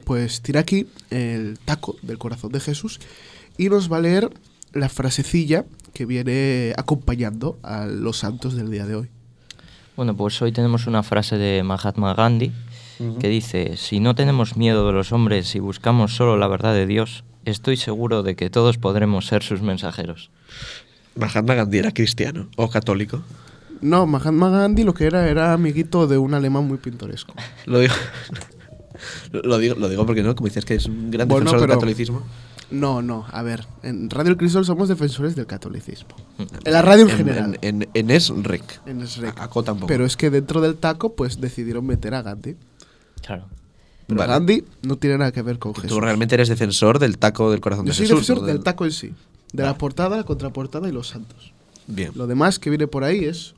pues 0.04 0.40
tira 0.40 0.60
aquí 0.60 0.86
el 1.10 1.58
taco 1.64 1.96
del 2.02 2.18
corazón 2.18 2.52
de 2.52 2.60
Jesús 2.60 3.00
y 3.58 3.68
nos 3.68 3.90
va 3.90 3.96
a 3.96 4.00
leer 4.00 4.30
la 4.72 4.88
frasecilla 4.88 5.64
que 5.92 6.06
viene 6.06 6.72
acompañando 6.76 7.58
a 7.62 7.86
los 7.86 8.18
santos 8.18 8.54
del 8.54 8.70
día 8.70 8.86
de 8.86 8.94
hoy. 8.94 9.08
Bueno, 9.96 10.16
pues 10.16 10.40
hoy 10.40 10.52
tenemos 10.52 10.86
una 10.86 11.02
frase 11.02 11.36
de 11.36 11.62
Mahatma 11.62 12.14
Gandhi 12.14 12.52
que 13.18 13.28
dice, 13.28 13.78
si 13.78 13.98
no 13.98 14.14
tenemos 14.14 14.56
miedo 14.56 14.86
de 14.86 14.92
los 14.92 15.12
hombres 15.12 15.54
y 15.54 15.58
buscamos 15.58 16.14
solo 16.16 16.36
la 16.36 16.48
verdad 16.48 16.74
de 16.74 16.86
Dios, 16.86 17.24
estoy 17.46 17.78
seguro 17.78 18.22
de 18.22 18.36
que 18.36 18.50
todos 18.50 18.76
podremos 18.76 19.26
ser 19.26 19.42
sus 19.42 19.62
mensajeros. 19.62 20.30
Mahatma 21.16 21.54
Gandhi 21.54 21.78
era 21.78 21.92
cristiano 21.92 22.48
o 22.56 22.68
católico. 22.68 23.22
No, 23.80 24.06
Mahatma 24.06 24.50
Gandhi 24.50 24.84
lo 24.84 24.92
que 24.92 25.04
era 25.04 25.28
era 25.28 25.54
amiguito 25.54 26.06
de 26.06 26.18
un 26.18 26.34
alemán 26.34 26.66
muy 26.66 26.76
pintoresco. 26.76 27.34
Lo 27.64 27.78
digo, 27.78 27.94
lo 29.32 29.58
digo, 29.58 29.74
lo 29.76 29.88
digo 29.88 30.04
porque 30.04 30.22
no, 30.22 30.34
como 30.34 30.48
dices 30.48 30.64
que 30.64 30.74
es 30.74 30.86
un 30.86 31.10
gran 31.10 31.26
Bueno, 31.26 31.44
defensor 31.44 31.68
del 31.68 31.76
catolicismo. 31.76 32.22
No, 32.70 33.02
no, 33.02 33.26
a 33.32 33.42
ver, 33.42 33.66
en 33.82 34.10
Radio 34.10 34.30
El 34.32 34.36
Crisol 34.36 34.64
somos 34.64 34.88
defensores 34.88 35.34
del 35.34 35.46
catolicismo. 35.46 36.14
En 36.38 36.72
la 36.72 36.82
radio 36.82 37.08
en, 37.08 37.16
general. 37.16 37.58
En, 37.62 37.82
en, 37.82 37.88
en 37.94 38.10
ESREC. 38.10 38.80
En 38.86 39.00
ESREC. 39.02 39.40
ACO 39.40 39.62
tampoco. 39.64 39.88
Pero 39.88 40.04
es 40.04 40.16
que 40.16 40.30
dentro 40.30 40.60
del 40.60 40.76
taco, 40.76 41.14
pues 41.14 41.40
decidieron 41.40 41.86
meter 41.86 42.14
a 42.14 42.22
Gandhi. 42.22 42.56
Claro. 43.22 43.46
Pero 44.06 44.18
Vale. 44.18 44.32
Gandhi 44.32 44.64
no 44.82 44.96
tiene 44.96 45.18
nada 45.18 45.32
que 45.32 45.42
ver 45.42 45.58
con 45.58 45.74
Jesús. 45.74 45.90
Tú 45.90 46.00
realmente 46.00 46.34
eres 46.34 46.48
defensor 46.48 46.98
del 46.98 47.18
taco 47.18 47.50
del 47.50 47.60
corazón 47.60 47.86
Yo 47.86 47.90
de 47.90 47.94
soy 47.96 48.06
Jesús. 48.06 48.20
defensor 48.20 48.42
¿no? 48.42 48.52
del 48.52 48.62
taco 48.62 48.84
en 48.84 48.92
sí. 48.92 49.14
De 49.52 49.62
la 49.64 49.76
portada, 49.76 50.16
la 50.16 50.24
contraportada 50.24 50.88
y 50.88 50.92
los 50.92 51.08
santos. 51.08 51.52
Bien. 51.88 52.12
Lo 52.14 52.26
demás 52.28 52.58
que 52.60 52.70
viene 52.70 52.86
por 52.86 53.02
ahí 53.02 53.24
es 53.24 53.54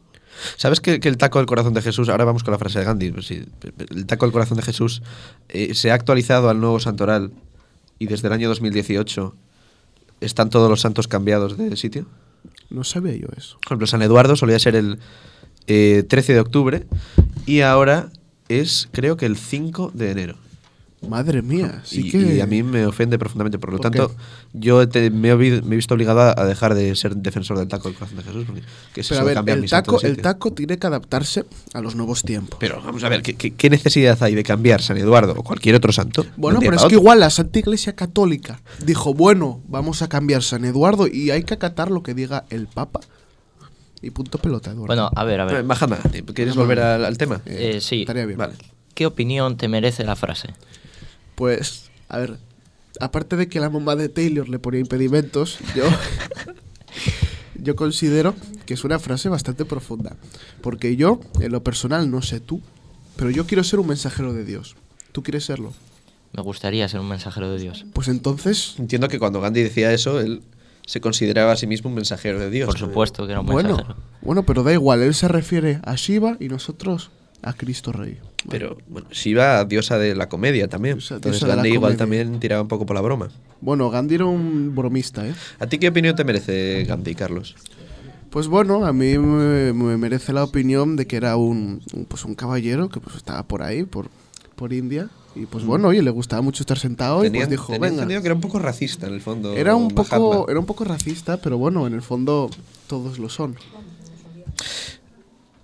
¿Sabes 0.56 0.80
que, 0.80 1.00
que 1.00 1.08
el 1.08 1.16
taco 1.16 1.38
del 1.38 1.46
corazón 1.46 1.74
de 1.74 1.82
Jesús, 1.82 2.08
ahora 2.08 2.24
vamos 2.24 2.42
con 2.42 2.52
la 2.52 2.58
frase 2.58 2.78
de 2.78 2.84
Gandhi, 2.86 3.12
pues 3.12 3.26
sí, 3.26 3.44
el 3.90 4.06
taco 4.06 4.24
del 4.26 4.32
corazón 4.32 4.56
de 4.56 4.62
Jesús 4.62 5.02
eh, 5.48 5.74
se 5.74 5.90
ha 5.90 5.94
actualizado 5.94 6.48
al 6.48 6.60
nuevo 6.60 6.80
santoral 6.80 7.32
y 8.02 8.06
desde 8.06 8.26
el 8.26 8.34
año 8.34 8.48
2018 8.48 9.32
están 10.20 10.50
todos 10.50 10.68
los 10.68 10.80
santos 10.80 11.06
cambiados 11.06 11.56
de 11.56 11.76
sitio? 11.76 12.06
No 12.68 12.82
sabía 12.82 13.14
yo 13.14 13.28
eso. 13.36 13.58
Por 13.58 13.66
ejemplo, 13.66 13.86
San 13.86 14.02
Eduardo 14.02 14.34
solía 14.34 14.58
ser 14.58 14.74
el 14.74 14.98
eh, 15.68 16.04
13 16.08 16.32
de 16.32 16.40
octubre 16.40 16.86
y 17.46 17.60
ahora 17.60 18.10
es 18.48 18.88
creo 18.90 19.16
que 19.16 19.26
el 19.26 19.36
5 19.36 19.92
de 19.94 20.10
enero. 20.10 20.34
Madre 21.08 21.42
mía, 21.42 21.80
sí 21.84 22.06
y, 22.06 22.10
que... 22.10 22.18
y 22.36 22.40
a 22.40 22.46
mí 22.46 22.62
me 22.62 22.86
ofende 22.86 23.18
profundamente. 23.18 23.58
Por 23.58 23.70
lo 23.72 23.78
¿Por 23.78 23.90
tanto, 23.90 24.08
qué? 24.08 24.14
yo 24.52 24.88
te- 24.88 25.10
me, 25.10 25.30
he, 25.30 25.34
vi- 25.36 25.60
me 25.62 25.74
he 25.74 25.76
visto 25.76 25.94
obligado 25.94 26.20
a, 26.20 26.44
dejar 26.46 26.74
de 26.74 26.94
ser 26.94 27.16
defensor 27.16 27.58
del 27.58 27.66
taco 27.68 27.88
del 27.88 27.96
corazón 27.98 28.18
de 28.18 28.22
Jesús. 28.22 28.44
Porque, 28.46 28.62
¿qué 28.94 29.00
es 29.00 29.08
Pero 29.08 29.20
a 29.20 29.24
ver, 29.24 29.34
cambiar 29.34 29.58
el 29.58 29.68
taco, 29.68 30.00
el 30.02 30.16
taco 30.18 30.52
tiene 30.52 30.78
que 30.78 30.86
adaptarse 30.86 31.44
a 31.74 31.80
los 31.80 31.96
nuevos 31.96 32.22
tiempos. 32.22 32.56
Pero 32.60 32.80
vamos 32.84 33.02
a 33.02 33.08
ver, 33.08 33.22
¿qué, 33.22 33.34
qué, 33.34 33.52
qué 33.52 33.68
necesidad 33.68 34.22
hay 34.22 34.34
de 34.36 34.44
cambiar 34.44 34.80
San 34.80 34.96
Eduardo 34.96 35.34
o 35.36 35.42
cualquier 35.42 35.74
otro 35.74 35.92
santo? 35.92 36.24
Bueno, 36.36 36.60
pero 36.60 36.76
es 36.76 36.84
que 36.84 36.94
igual 36.94 37.18
la 37.20 37.30
Santa 37.30 37.58
Iglesia 37.58 37.94
Católica 37.94 38.60
dijo, 38.84 39.12
bueno, 39.12 39.60
vamos 39.66 40.02
a 40.02 40.08
cambiar 40.08 40.42
San 40.42 40.64
Eduardo 40.64 41.08
y 41.08 41.30
hay 41.30 41.42
que 41.42 41.54
acatar 41.54 41.90
lo 41.90 42.02
que 42.02 42.14
diga 42.14 42.44
el 42.50 42.66
Papa. 42.68 43.00
Y 44.00 44.10
punto 44.10 44.38
pelota, 44.38 44.70
Eduardo. 44.70 44.86
Bueno, 44.86 45.10
a 45.14 45.24
ver, 45.24 45.40
a 45.40 45.44
ver. 45.44 45.56
Eh, 45.58 45.62
Mahatma, 45.62 45.98
¿quieres 46.34 46.54
volver 46.56 46.80
al, 46.80 47.04
al 47.04 47.18
tema? 47.18 47.40
Eh, 47.46 47.78
sí. 47.80 48.00
estaría 48.00 48.26
bien. 48.26 48.38
Vale. 48.38 48.54
¿Qué 48.94 49.06
opinión 49.06 49.56
te 49.56 49.68
merece 49.68 50.04
la 50.04 50.16
frase? 50.16 50.48
Pues, 51.34 51.90
a 52.08 52.18
ver, 52.18 52.38
aparte 53.00 53.36
de 53.36 53.48
que 53.48 53.60
la 53.60 53.70
mamá 53.70 53.96
de 53.96 54.08
Taylor 54.08 54.48
le 54.48 54.58
ponía 54.58 54.80
impedimentos, 54.80 55.58
yo, 55.74 55.84
yo 57.54 57.76
considero 57.76 58.34
que 58.66 58.74
es 58.74 58.84
una 58.84 58.98
frase 58.98 59.28
bastante 59.28 59.64
profunda. 59.64 60.16
Porque 60.60 60.96
yo, 60.96 61.20
en 61.40 61.52
lo 61.52 61.62
personal, 61.62 62.10
no 62.10 62.22
sé 62.22 62.40
tú, 62.40 62.60
pero 63.16 63.30
yo 63.30 63.46
quiero 63.46 63.64
ser 63.64 63.80
un 63.80 63.88
mensajero 63.88 64.32
de 64.32 64.44
Dios. 64.44 64.76
¿Tú 65.12 65.22
quieres 65.22 65.44
serlo? 65.44 65.72
Me 66.32 66.42
gustaría 66.42 66.88
ser 66.88 67.00
un 67.00 67.08
mensajero 67.08 67.50
de 67.50 67.58
Dios. 67.60 67.84
Pues 67.92 68.08
entonces... 68.08 68.74
Entiendo 68.78 69.08
que 69.08 69.18
cuando 69.18 69.40
Gandhi 69.40 69.62
decía 69.62 69.92
eso, 69.92 70.18
él 70.20 70.42
se 70.86 71.00
consideraba 71.00 71.52
a 71.52 71.56
sí 71.56 71.66
mismo 71.66 71.90
un 71.90 71.94
mensajero 71.96 72.38
de 72.38 72.48
Dios. 72.50 72.66
Por 72.66 72.78
supuesto 72.78 73.26
que 73.26 73.32
era 73.32 73.40
un 73.40 73.46
Bueno, 73.46 73.76
mensajero. 73.76 73.96
bueno, 74.22 74.42
pero 74.44 74.62
da 74.62 74.72
igual, 74.72 75.02
él 75.02 75.14
se 75.14 75.28
refiere 75.28 75.80
a 75.84 75.94
Shiva 75.94 76.36
y 76.40 76.48
nosotros 76.48 77.10
a 77.42 77.52
Cristo 77.54 77.92
Rey. 77.92 78.18
Pero 78.48 78.78
bueno, 78.88 79.08
Shiva, 79.10 79.64
diosa 79.64 79.98
de 79.98 80.14
la 80.14 80.28
comedia 80.28 80.68
también. 80.68 80.98
Diosa- 80.98 81.16
Entonces 81.16 81.40
diosa 81.40 81.54
Gandhi 81.56 81.70
igual 81.74 81.96
comedia. 81.96 81.98
también 82.24 82.40
tiraba 82.40 82.62
un 82.62 82.68
poco 82.68 82.86
por 82.86 82.94
la 82.96 83.02
broma. 83.02 83.28
Bueno, 83.60 83.90
Gandhi 83.90 84.16
era 84.16 84.24
un 84.26 84.74
bromista, 84.74 85.26
¿eh? 85.26 85.34
¿A 85.60 85.66
ti 85.66 85.78
qué 85.78 85.88
opinión 85.88 86.16
te 86.16 86.24
merece 86.24 86.84
Gandhi, 86.84 87.14
Carlos? 87.14 87.54
Pues 88.30 88.48
bueno, 88.48 88.86
a 88.86 88.92
mí 88.92 89.18
me, 89.18 89.72
me 89.72 89.96
merece 89.98 90.32
la 90.32 90.42
opinión 90.42 90.96
de 90.96 91.06
que 91.06 91.16
era 91.16 91.36
un, 91.36 91.82
un, 91.92 92.04
pues 92.06 92.24
un 92.24 92.34
caballero 92.34 92.88
que 92.88 92.98
pues 92.98 93.14
estaba 93.16 93.42
por 93.42 93.62
ahí, 93.62 93.84
por, 93.84 94.08
por 94.56 94.72
India. 94.72 95.08
Y 95.34 95.46
pues 95.46 95.64
bueno, 95.64 95.88
oye, 95.88 96.02
le 96.02 96.10
gustaba 96.10 96.42
mucho 96.42 96.62
estar 96.62 96.78
sentado 96.78 97.20
y 97.24 97.28
Tenía- 97.28 97.42
pues 97.42 97.50
dijo, 97.50 97.66
tenía 97.72 97.80
venga. 97.80 97.94
entendido 98.02 98.20
que 98.22 98.28
era 98.28 98.34
un 98.34 98.40
poco 98.40 98.58
racista 98.58 99.06
en 99.06 99.14
el 99.14 99.20
fondo. 99.20 99.54
Era 99.54 99.74
un, 99.76 99.84
Mahatma. 99.94 100.04
poco, 100.18 100.48
era 100.50 100.58
un 100.60 100.66
poco 100.66 100.84
racista, 100.84 101.36
pero 101.38 101.56
bueno, 101.58 101.86
en 101.86 101.94
el 101.94 102.02
fondo 102.02 102.50
todos 102.86 103.18
lo 103.18 103.28
son. 103.28 103.56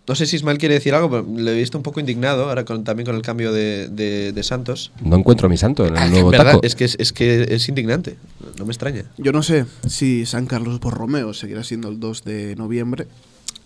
No 0.08 0.14
sé 0.14 0.26
si 0.26 0.36
Ismael 0.36 0.56
quiere 0.58 0.74
decir 0.74 0.94
algo, 0.94 1.10
pero 1.10 1.26
le 1.36 1.52
he 1.52 1.56
visto 1.58 1.76
un 1.76 1.82
poco 1.82 2.00
indignado 2.00 2.48
ahora 2.48 2.64
con, 2.64 2.82
también 2.82 3.04
con 3.06 3.14
el 3.14 3.20
cambio 3.22 3.52
de, 3.52 3.88
de- 3.88 4.32
de 4.32 4.42
Santos. 4.42 4.90
No 5.02 5.16
encuentro 5.16 5.46
a 5.46 5.50
mi 5.50 5.58
santo 5.58 5.86
en 5.86 5.96
el 5.96 6.10
nuevo 6.10 6.30
¿verdad? 6.30 6.52
taco. 6.52 6.60
Es 6.62 6.74
que 6.74 6.84
es, 6.86 6.96
es 6.98 7.12
que 7.12 7.46
es 7.54 7.68
indignante. 7.68 8.16
No 8.58 8.64
me 8.64 8.72
extraña. 8.72 9.04
Yo 9.18 9.32
no 9.32 9.42
sé 9.42 9.66
si 9.86 10.24
San 10.24 10.46
Carlos 10.46 10.80
Borromeo 10.80 11.34
seguirá 11.34 11.62
siendo 11.62 11.88
el 11.88 12.00
2 12.00 12.24
de 12.24 12.56
noviembre. 12.56 13.06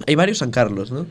Hay 0.07 0.17
varios 0.17 0.39
San 0.39 0.51
Carlos, 0.51 0.91
¿no? 0.91 1.07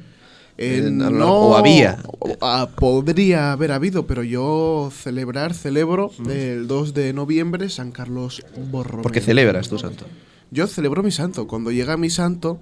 Eh, 0.58 0.84
En- 0.88 0.98
no, 0.98 1.34
o 1.34 1.56
había. 1.56 2.00
ah, 2.42 2.70
podría 2.76 3.54
haber 3.54 3.72
habido, 3.72 4.06
pero 4.06 4.24
yo 4.24 4.92
celebrar, 4.94 5.54
celebro 5.54 6.12
el 6.30 6.68
2 6.68 6.94
de 6.94 7.14
noviembre 7.14 7.70
San 7.70 7.92
Carlos 7.92 8.44
Borromeo. 8.70 9.02
Porque 9.02 9.22
celebras 9.22 9.70
tu 9.70 9.80
santo. 9.80 10.06
Yo 10.52 10.68
celebro 10.68 11.02
mi 11.04 11.12
santo. 11.12 11.48
Cuando 11.48 11.72
llega 11.72 11.96
mi 11.96 12.10
santo, 12.10 12.60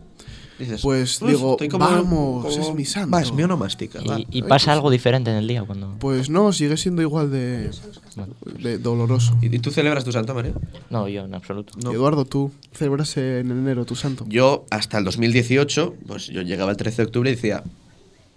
Dices, 0.59 0.81
pues 0.81 1.21
"Uf, 1.21 1.29
digo, 1.29 1.57
como- 1.71 1.85
vamos, 1.85 2.45
como- 2.45 2.67
es 2.69 2.75
mi 2.75 2.83
santo. 2.85 3.11
Va, 3.11 3.21
es 3.21 3.31
mi 3.33 3.43
onomástica. 3.43 3.99
va". 4.03 4.19
Y, 4.19 4.27
y 4.29 4.41
pasa 4.43 4.73
algo 4.73 4.91
diferente 4.91 5.31
en 5.31 5.37
el 5.37 5.47
día 5.47 5.63
cuando... 5.63 5.95
Pues 5.99 6.29
no, 6.29 6.51
sigue 6.51 6.75
siendo 6.75 7.01
igual 7.01 7.31
de, 7.31 7.71
de 8.59 8.77
doloroso. 8.77 9.37
¿Y 9.41 9.55
y 9.55 9.59
tú 9.59 9.71
celebras 9.71 10.03
tu 10.03 10.11
santo, 10.11 10.33
Mario? 10.33 10.53
No, 10.89 11.07
yo 11.07 11.23
en 11.23 11.33
absoluto. 11.33 11.73
Eduardo, 11.91 12.25
¿tú 12.25 12.51
celebras 12.73 13.15
en 13.17 13.49
enero 13.51 13.85
tu 13.85 13.95
santo? 13.95 14.25
Yo, 14.27 14.65
hasta 14.69 14.97
el 14.97 15.05
2018, 15.05 15.95
pues 16.07 16.27
yo 16.27 16.41
llegaba 16.41 16.71
el 16.71 16.77
13 16.77 17.03
de 17.03 17.05
octubre 17.05 17.31
y 17.31 17.35
decía, 17.35 17.63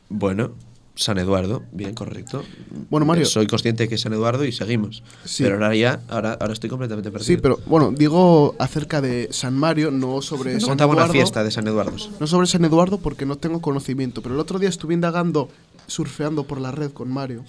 bueno, 0.08 0.52
San 0.94 1.18
Eduardo, 1.18 1.62
bien, 1.72 1.94
correcto. 1.94 2.44
Bueno, 2.90 3.06
Mario. 3.06 3.24
Soy 3.24 3.46
consciente 3.46 3.84
de 3.84 3.88
que 3.88 3.94
es 3.94 4.00
San 4.02 4.12
Eduardo 4.12 4.44
y 4.44 4.52
seguimos. 4.52 5.02
Sí. 5.24 5.42
Pero 5.42 5.54
ahora 5.54 5.74
ya, 5.74 6.00
ahora, 6.08 6.36
ahora 6.38 6.52
estoy 6.52 6.68
completamente 6.68 7.10
perdido. 7.10 7.26
Sí, 7.26 7.38
pero 7.38 7.58
bueno, 7.66 7.92
digo 7.92 8.54
acerca 8.58 9.00
de 9.00 9.28
San 9.32 9.54
Mario, 9.56 9.90
no 9.90 10.20
sobre 10.20 10.60
San 10.60 10.78
Eduardo. 10.78 10.92
una 10.92 11.08
fiesta 11.08 11.42
de 11.42 11.50
San 11.50 11.66
Eduardo. 11.66 11.96
No 12.20 12.26
sobre 12.26 12.46
San 12.46 12.64
Eduardo 12.64 12.98
porque 12.98 13.24
no 13.24 13.36
tengo 13.36 13.62
conocimiento, 13.62 14.22
pero 14.22 14.34
el 14.34 14.40
otro 14.40 14.58
día 14.58 14.68
estuve 14.68 14.92
indagando, 14.92 15.48
surfeando 15.86 16.44
por 16.44 16.60
la 16.60 16.70
red 16.70 16.90
con 16.90 17.10
Mario 17.10 17.44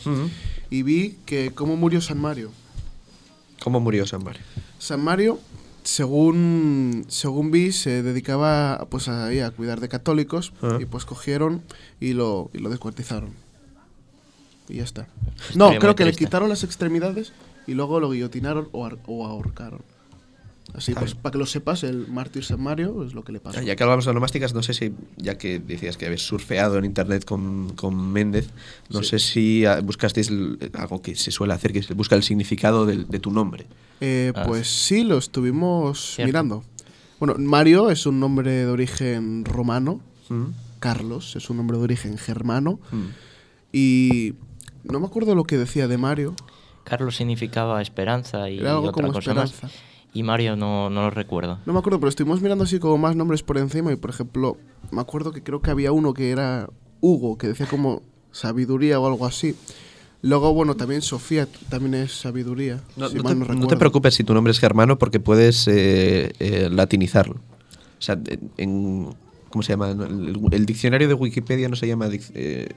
y 0.69 0.83
vi 0.83 1.17
que 1.25 1.51
cómo 1.53 1.75
murió 1.75 1.99
San 1.99 2.19
Mario. 2.19 2.49
¿Cómo 3.61 3.79
murió 3.79 4.05
San 4.05 4.23
Mario? 4.23 4.41
San 4.79 5.01
Mario, 5.01 5.39
según, 5.83 7.05
según 7.07 7.51
vi, 7.51 7.71
se 7.71 8.03
dedicaba 8.03 8.87
pues 8.89 9.07
ahí 9.07 9.39
a 9.39 9.51
cuidar 9.51 9.79
de 9.79 9.89
católicos 9.89 10.53
Ah. 10.61 10.77
y 10.79 10.85
pues 10.85 11.05
cogieron 11.05 11.61
y 11.99 12.13
lo, 12.13 12.49
y 12.53 12.59
lo 12.59 12.69
descuartizaron. 12.69 13.31
Y 14.69 14.75
ya 14.77 14.83
está. 14.83 15.07
No, 15.55 15.71
creo 15.79 15.95
que 15.95 16.05
le 16.05 16.13
quitaron 16.13 16.49
las 16.49 16.63
extremidades 16.63 17.33
y 17.67 17.73
luego 17.73 17.99
lo 17.99 18.09
guillotinaron 18.11 18.69
o, 18.71 18.89
o 19.07 19.27
ahorcaron. 19.27 19.81
Así, 20.75 20.93
pues 20.95 21.13
para 21.13 21.31
que 21.33 21.37
lo 21.37 21.45
sepas, 21.45 21.83
el 21.83 22.07
mártir 22.07 22.43
San 22.43 22.59
Mario 22.61 23.03
es 23.05 23.13
lo 23.13 23.23
que 23.23 23.31
le 23.31 23.39
pasó. 23.39 23.59
Ah, 23.59 23.61
Ya 23.63 23.75
que 23.75 23.83
hablamos 23.83 24.05
de 24.05 24.11
onomásticas, 24.11 24.55
no 24.55 24.63
sé 24.63 24.73
si, 24.73 24.91
ya 25.17 25.37
que 25.37 25.59
decías 25.59 25.97
que 25.97 26.07
habías 26.07 26.21
surfeado 26.21 26.77
en 26.79 26.85
internet 26.85 27.25
con, 27.25 27.73
con 27.75 28.11
Méndez, 28.11 28.49
no 28.89 29.03
Sí. 29.03 29.09
sé 29.09 29.19
si 29.19 29.65
ah, 29.65 29.81
buscasteis 29.81 30.31
algo 30.73 31.01
que 31.03 31.15
se 31.15 31.29
suele 31.29 31.53
hacer, 31.53 31.73
que 31.73 31.83
se 31.83 31.93
busca 31.93 32.15
el 32.15 32.23
significado 32.23 32.87
de 32.87 33.19
tu 33.19 33.29
nombre. 33.29 33.67
Eh, 34.01 34.33
Ah. 34.35 34.43
pues 34.47 34.67
sí, 34.67 35.03
lo 35.03 35.17
estuvimos 35.19 36.15
Cierto. 36.15 36.27
mirando. 36.27 36.63
Bueno, 37.19 37.35
Mario 37.37 37.89
es 37.91 38.05
un 38.07 38.19
nombre 38.19 38.51
de 38.51 38.65
origen 38.67 39.45
romano. 39.45 40.01
Mm. 40.29 40.45
Carlos 40.79 41.35
es 41.35 41.49
un 41.49 41.57
nombre 41.57 41.77
de 41.77 41.83
origen 41.83 42.17
germano. 42.17 42.79
Mm. 42.91 43.05
Y 43.71 44.33
no 44.83 44.99
me 44.99 45.05
acuerdo 45.05 45.35
lo 45.35 45.43
que 45.43 45.57
decía 45.57 45.87
de 45.87 45.97
Mario. 45.97 46.35
Carlos 46.83 47.15
significaba 47.15 47.81
esperanza 47.81 48.49
y 48.49 48.59
Era 48.59 48.71
algo 48.71 48.89
otra 48.89 48.93
como 49.03 49.13
cosa 49.13 49.33
más. 49.33 49.53
Y 50.13 50.23
Mario 50.23 50.55
no, 50.55 50.89
no 50.89 51.01
lo 51.01 51.09
recuerdo. 51.09 51.59
No 51.65 51.73
me 51.73 51.79
acuerdo, 51.79 51.99
pero 51.99 52.09
estuvimos 52.09 52.41
mirando 52.41 52.63
así 52.65 52.79
como 52.79 52.97
más 52.97 53.15
nombres 53.15 53.41
por 53.43 53.57
encima. 53.57 53.91
Y 53.91 53.95
por 53.95 54.11
ejemplo, 54.11 54.57
me 54.91 55.01
acuerdo 55.01 55.31
que 55.31 55.41
creo 55.41 55.61
que 55.61 55.71
había 55.71 55.91
uno 55.91 56.13
que 56.13 56.29
era 56.31 56.69
Hugo, 57.01 57.37
que 57.37 57.47
decía 57.47 57.65
como 57.65 58.03
sabiduría 58.31 58.99
o 58.99 59.07
algo 59.07 59.25
así. 59.25 59.55
Luego, 60.21 60.53
bueno, 60.53 60.75
también 60.75 61.01
Sofía 61.01 61.47
también 61.69 61.95
es 61.95 62.13
sabiduría. 62.13 62.81
No, 62.95 63.09
si 63.09 63.17
no 63.17 63.23
mal 63.23 63.33
te, 63.33 63.39
no 63.39 63.45
no 63.45 63.45
te 63.47 63.53
recuerdo. 63.55 63.79
preocupes 63.79 64.13
si 64.13 64.23
tu 64.23 64.33
nombre 64.33 64.51
es 64.51 64.59
germano 64.59 64.97
porque 64.99 65.19
puedes 65.19 65.67
eh, 65.67 66.31
eh, 66.39 66.69
latinizarlo. 66.71 67.35
O 67.35 68.01
sea, 68.01 68.17
en, 68.57 69.09
¿cómo 69.49 69.63
se 69.63 69.73
llama? 69.73 69.89
El, 69.91 70.39
el 70.51 70.65
diccionario 70.65 71.07
de 71.07 71.13
Wikipedia 71.15 71.67
no 71.69 71.75
se 71.75 71.87
llama 71.87 72.07
dic- 72.07 72.31
eh, 72.35 72.69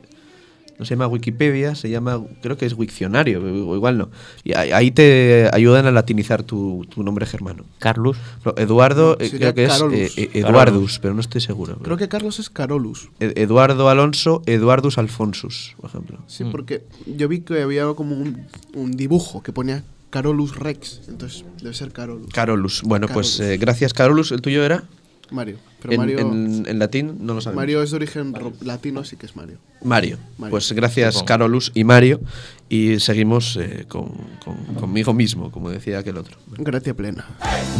no 0.79 0.85
se 0.85 0.95
llama 0.95 1.07
Wikipedia, 1.07 1.75
se 1.75 1.89
llama 1.91 2.23
creo 2.43 2.57
que 2.57 2.67
es 2.67 2.75
Wikcionario, 2.75 3.41
o 3.69 3.75
igual 3.75 3.99
no. 3.99 4.11
Y 4.45 4.53
ahí 4.55 4.73
ahí 4.73 4.91
te 4.91 5.49
ayudan 5.53 5.87
a 5.87 5.91
latinizar 5.91 6.43
tu, 6.43 6.87
tu 6.95 7.03
nombre 7.03 7.25
germano. 7.27 7.65
Carlos. 7.79 8.17
No, 8.45 8.55
Eduardo 8.57 9.17
eh, 9.21 9.31
creo 9.31 9.55
que 9.55 9.65
es 9.65 9.73
Carolus. 9.73 9.95
eh, 9.99 10.11
eh, 10.17 10.31
Eduardus, 10.35 10.99
pero 11.01 11.15
no 11.15 11.21
estoy 11.21 11.41
seguro. 11.41 11.77
Creo 11.79 11.97
que 11.97 12.09
Carlos 12.09 12.39
es 12.39 12.51
Carolus. 12.51 13.09
Ed- 13.21 13.39
Eduardo 13.39 13.89
Alonso, 13.89 14.43
Eduardus 14.47 14.99
Alfonsus, 14.99 15.75
por 15.81 15.91
ejemplo. 15.91 16.19
Sí, 16.27 16.45
porque 16.51 16.85
yo 17.07 17.29
vi 17.29 17.41
que 17.41 17.63
había 17.63 17.87
como 17.95 18.15
un, 18.17 18.47
un 18.75 18.93
dibujo 18.93 19.43
que 19.43 19.53
ponía 19.53 19.83
Carolus 20.11 20.57
Rex. 20.57 21.03
Entonces 21.09 21.45
debe 21.63 21.75
ser 21.75 21.93
Carolus. 21.93 22.33
Carolus. 22.33 22.83
Bueno, 22.85 23.07
pues 23.09 23.37
Carolus. 23.39 23.55
eh, 23.55 23.59
gracias 23.59 23.93
Carolus. 23.93 24.33
¿El 24.33 24.41
tuyo 24.43 24.65
era? 24.65 24.85
Mario. 25.31 25.57
Pero 25.81 25.95
en, 25.95 26.01
Mario, 26.01 26.19
en- 26.21 26.65
en 26.69 26.79
latín 26.79 27.19
no 27.21 27.35
lo 27.35 27.41
sabemos. 27.41 27.63
Mario 27.63 27.83
es 27.83 27.91
de 27.91 27.97
origen 27.97 28.33
latino, 28.63 29.01
así 29.01 29.17
que 29.17 29.27
es 29.27 29.37
Mario. 29.37 29.59
Mario. 29.83 30.19
Mario. 30.39 30.51
Pues 30.51 30.73
gracias. 30.73 31.23
Carolus 31.23 31.71
y 31.75 31.85
Mario. 31.85 32.21
Y 32.69 32.99
seguimos 33.01 33.57
eh, 33.57 33.85
con, 33.89 34.11
con- 34.45 34.75
conmigo 34.75 35.13
mismo, 35.15 35.51
como 35.53 35.71
decía 35.71 35.99
aquel 36.01 36.17
otro. 36.17 36.37
Gracia 36.59 36.95
plena. 36.95 37.27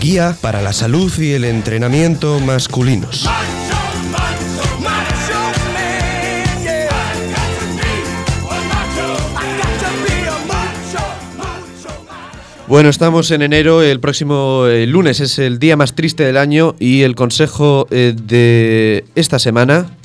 Guía 0.01 0.37
para 0.41 0.63
la 0.63 0.73
salud 0.73 1.13
y 1.19 1.33
el 1.33 1.45
entrenamiento 1.45 2.39
masculinos. 2.41 3.27
Bueno, 12.69 12.89
estamos 12.89 13.31
en 13.31 13.43
enero, 13.43 13.81
el 13.81 14.01
próximo 14.01 14.67
eh, 14.67 14.89
lunes 14.89 15.21
es 15.21 15.39
el 15.39 15.61
día 15.61 15.77
más 15.77 15.95
triste 15.95 16.25
del 16.25 16.37
año 16.37 16.75
y 16.81 17.03
el 17.03 17.15
consejo 17.15 17.87
eh, 17.93 18.13
de 18.21 19.05
esta 19.15 19.39
semana 19.39 19.96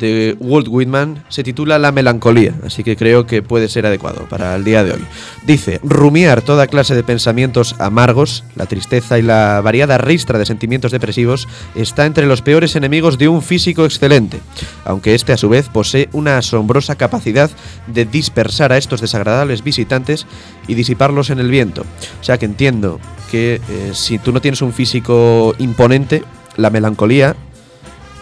de 0.00 0.36
Walt 0.40 0.66
Whitman 0.68 1.22
se 1.28 1.44
titula 1.44 1.78
La 1.78 1.92
melancolía, 1.92 2.54
así 2.66 2.82
que 2.82 2.96
creo 2.96 3.26
que 3.26 3.42
puede 3.42 3.68
ser 3.68 3.86
adecuado 3.86 4.26
para 4.28 4.56
el 4.56 4.64
día 4.64 4.82
de 4.82 4.92
hoy. 4.92 5.04
Dice, 5.46 5.78
rumiar 5.84 6.42
toda 6.42 6.66
clase 6.66 6.94
de 6.94 7.04
pensamientos 7.04 7.76
amargos, 7.78 8.42
la 8.56 8.66
tristeza 8.66 9.18
y 9.18 9.22
la 9.22 9.60
variada 9.62 9.98
ristra 9.98 10.38
de 10.38 10.46
sentimientos 10.46 10.90
depresivos 10.90 11.46
está 11.74 12.06
entre 12.06 12.26
los 12.26 12.42
peores 12.42 12.74
enemigos 12.74 13.18
de 13.18 13.28
un 13.28 13.42
físico 13.42 13.84
excelente, 13.84 14.40
aunque 14.84 15.14
este 15.14 15.32
a 15.32 15.36
su 15.36 15.48
vez 15.48 15.68
posee 15.68 16.08
una 16.12 16.38
asombrosa 16.38 16.96
capacidad 16.96 17.50
de 17.86 18.06
dispersar 18.06 18.72
a 18.72 18.78
estos 18.78 19.00
desagradables 19.00 19.62
visitantes 19.62 20.26
y 20.66 20.74
disiparlos 20.74 21.30
en 21.30 21.38
el 21.38 21.50
viento. 21.50 21.82
O 22.20 22.24
sea 22.24 22.38
que 22.38 22.46
entiendo 22.46 22.98
que 23.30 23.60
eh, 23.68 23.90
si 23.92 24.18
tú 24.18 24.32
no 24.32 24.40
tienes 24.40 24.62
un 24.62 24.72
físico 24.72 25.54
imponente, 25.58 26.24
la 26.56 26.70
melancolía 26.70 27.36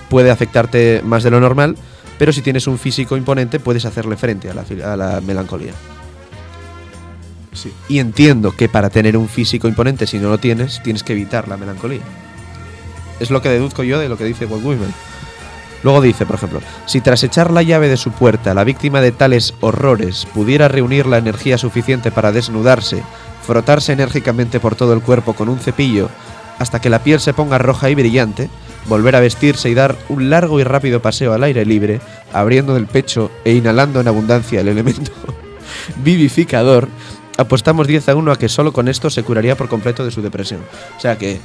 puede 0.09 0.31
afectarte 0.31 1.03
más 1.05 1.23
de 1.23 1.31
lo 1.31 1.41
normal, 1.41 1.77
pero 2.19 2.33
si 2.33 2.43
tienes 2.43 2.67
un 2.67 2.79
físico 2.79 3.17
imponente 3.17 3.61
puedes 3.61 3.85
hacerle 3.85 4.17
frente 4.17 4.51
a 4.51 4.55
la, 4.55 4.65
fi- 4.65 4.83
a 4.83 4.97
la 4.97 5.21
melancolía. 5.21 5.73
Sí. 7.53 7.73
Y 7.89 7.99
entiendo 7.99 8.53
que 8.53 8.69
para 8.69 8.91
tener 8.91 9.17
un 9.17 9.29
físico 9.29 9.69
imponente, 9.69 10.07
si 10.07 10.19
no 10.19 10.29
lo 10.29 10.39
tienes, 10.39 10.83
tienes 10.83 11.03
que 11.03 11.13
evitar 11.13 11.49
la 11.49 11.57
melancolía. 11.57 12.03
Es 13.21 13.31
lo 13.31 13.43
que 13.43 13.49
deduzco 13.49 13.83
yo 13.83 13.99
de 13.99 14.09
lo 14.09 14.17
que 14.17 14.25
dice 14.25 14.47
Whitman. 14.47 14.95
Luego 15.83 16.01
dice, 16.01 16.27
por 16.27 16.37
ejemplo, 16.37 16.61
si 16.87 17.01
tras 17.01 17.23
echar 17.23 17.53
la 17.53 17.63
llave 17.63 17.89
de 17.89 17.97
su 17.97 18.11
puerta 18.11 18.53
la 18.53 18.65
víctima 18.65 19.01
de 19.01 19.13
tales 19.13 19.55
horrores 19.61 20.27
pudiera 20.35 20.67
reunir 20.69 21.07
la 21.07 21.19
energía 21.19 21.57
suficiente 21.57 22.11
para 22.11 22.33
desnudarse, 22.33 23.03
frotarse 23.47 23.93
enérgicamente 23.93 24.59
por 24.59 24.75
todo 24.75 24.93
el 24.93 25.01
cuerpo 25.03 25.35
con 25.35 25.49
un 25.49 25.61
cepillo 25.61 26.11
hasta 26.59 26.81
que 26.81 26.91
la 26.91 27.05
piel 27.05 27.21
se 27.21 27.33
ponga 27.33 27.59
roja 27.59 27.91
y 27.91 27.95
brillante, 27.95 28.51
volver 28.89 29.15
a 29.17 29.21
vestirse 29.21 29.69
y 29.69 29.75
dar 29.75 29.97
un 30.09 30.31
largo 30.31 30.59
y 30.59 30.65
rápido 30.65 31.01
paseo 31.01 31.33
al 31.33 31.45
aire 31.45 31.65
libre, 31.65 32.01
abriendo 32.33 32.77
el 32.77 32.87
pecho 32.87 33.31
e 33.45 33.53
inhalando 33.53 34.01
en 34.01 34.09
abundancia 34.09 34.61
el 34.61 34.69
elemento 34.69 35.13
vivificador, 36.03 36.89
apostamos 37.37 37.87
10 37.87 38.09
a 38.09 38.15
1 38.17 38.33
a 38.33 38.39
que 38.39 38.49
solo 38.49 38.73
con 38.73 38.89
esto 38.89 39.11
se 39.11 39.23
curaría 39.23 39.57
por 39.57 39.69
completo 39.69 40.05
de 40.05 40.11
su 40.11 40.23
depresión. 40.23 40.61
O 40.97 41.01
sea 41.01 41.17
que, 41.19 41.39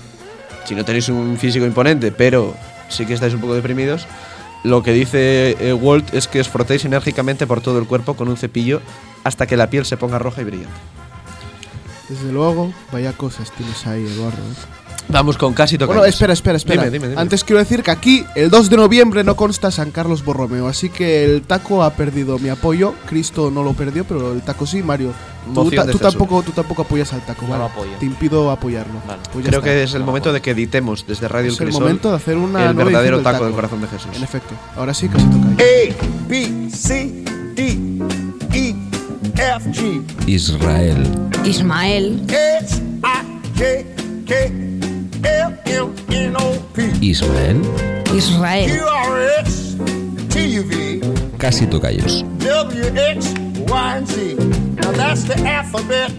si 0.66 0.76
no 0.76 0.86
tenéis 0.86 1.10
un 1.10 1.38
físico 1.38 1.66
imponente, 1.66 2.12
pero 2.12 2.56
sí 2.90 3.06
que 3.06 3.14
estáis 3.14 3.34
un 3.34 3.42
poco 3.42 3.56
deprimidos, 3.56 4.08
lo 4.64 4.82
que 4.82 4.94
dice 4.94 5.58
eh, 5.60 5.74
Walt 5.74 6.14
es 6.14 6.28
que 6.28 6.40
os 6.40 6.48
frotéis 6.48 6.86
enérgicamente 6.86 7.46
por 7.46 7.60
todo 7.60 7.80
el 7.80 7.86
cuerpo 7.86 8.16
con 8.16 8.30
un 8.30 8.38
cepillo 8.38 8.82
hasta 9.26 9.46
que 9.46 9.58
la 9.58 9.70
piel 9.70 9.86
se 9.86 9.98
ponga 9.98 10.20
roja 10.20 10.42
y 10.42 10.46
brillante. 10.46 10.74
Desde 12.08 12.32
luego, 12.32 12.74
vaya 12.92 13.14
cosas 13.14 13.52
tienes 13.52 13.86
ahí, 13.88 14.06
Eduardo. 14.06 14.38
¿eh? 14.38 14.83
Vamos 15.10 15.38
con 15.38 15.54
casi 15.54 15.78
tocando. 15.78 16.00
Bueno, 16.00 16.06
espera, 16.10 16.34
espera, 16.34 16.58
espera. 16.58 16.84
Dime, 16.84 16.92
dime, 16.94 17.10
dime. 17.10 17.22
Antes 17.22 17.44
quiero 17.44 17.60
decir 17.60 17.84
que 17.84 17.92
aquí, 17.92 18.26
el 18.36 18.50
2 18.50 18.70
de 18.70 18.78
noviembre, 18.78 19.24
no 19.24 19.36
consta 19.36 19.70
San 19.70 19.92
Carlos 19.92 20.24
Borromeo. 20.26 20.68
Así 20.68 20.90
que 20.90 21.26
el 21.26 21.42
taco 21.44 21.84
ha 21.84 21.92
perdido 21.94 22.40
mi 22.40 22.50
apoyo. 22.50 22.94
Cristo 23.06 23.52
no 23.52 23.64
lo 23.64 23.74
perdió, 23.74 24.06
pero 24.06 24.32
el 24.34 24.42
taco 24.42 24.66
sí, 24.66 24.82
Mario. 24.82 25.12
Tú, 25.54 25.70
ta- 25.72 25.86
tampoco, 25.86 26.42
tú 26.42 26.52
tampoco 26.52 26.84
apoyas 26.84 27.12
al 27.12 27.22
taco, 27.26 27.42
No 27.44 27.50
¿vale? 27.50 27.60
lo 27.60 27.66
apoyo. 27.70 27.92
Te 28.00 28.06
impido 28.06 28.50
apoyarlo. 28.50 28.94
Pues 29.34 29.46
Creo 29.46 29.60
está. 29.60 29.72
que 29.72 29.84
es 29.84 29.94
el 29.94 30.04
momento 30.06 30.32
de 30.32 30.42
que 30.42 30.52
editemos 30.52 31.06
desde 31.06 31.28
Radio 31.28 31.50
Es 31.52 31.58
El 31.58 31.64
el 31.64 31.68
Crisol 31.68 31.82
momento 31.84 32.10
de 32.10 32.16
hacer 32.16 32.38
una 32.38 32.70
el 32.70 32.74
verdadero 32.74 33.18
taco, 33.18 33.34
taco. 33.34 33.46
del 33.46 33.54
corazón 33.54 33.82
de 33.82 33.88
Jesús. 33.90 34.10
En 34.16 34.24
efecto. 34.24 34.56
Ahora 34.78 34.94
sí 34.94 35.08
se 35.10 35.14
toca. 35.18 35.48
A, 35.50 36.28
B, 36.30 36.70
C, 36.74 37.24
D, 37.56 37.78
E, 38.54 38.76
F, 39.36 39.70
G, 39.72 40.02
Israel. 40.28 41.10
Ismael. 41.44 42.22
H, 42.30 42.82
I, 43.04 43.60
J, 43.60 43.66
K. 44.26 44.93
Ismael. 47.02 47.62
Israel. 48.16 48.70
Casi 51.38 51.68
Tocayos. 51.68 52.24
W, 52.40 52.86
X, 52.96 53.34
Y, 53.68 53.98
and 53.98 54.08
Z. 54.08 54.36
Now 54.76 54.92
that's 54.94 55.26
the 55.26 55.36
alphabet 55.46 56.12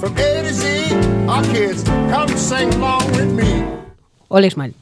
from 0.00 0.16
A 0.16 0.42
to 0.42 0.52
Z. 0.52 0.94
Our 1.28 1.42
kids, 1.52 1.84
come 2.10 2.28
sing 2.36 2.72
along 2.74 3.06
with 3.12 3.30
me. 3.32 3.62
Hola 4.28 4.46
Ismael. 4.46 4.74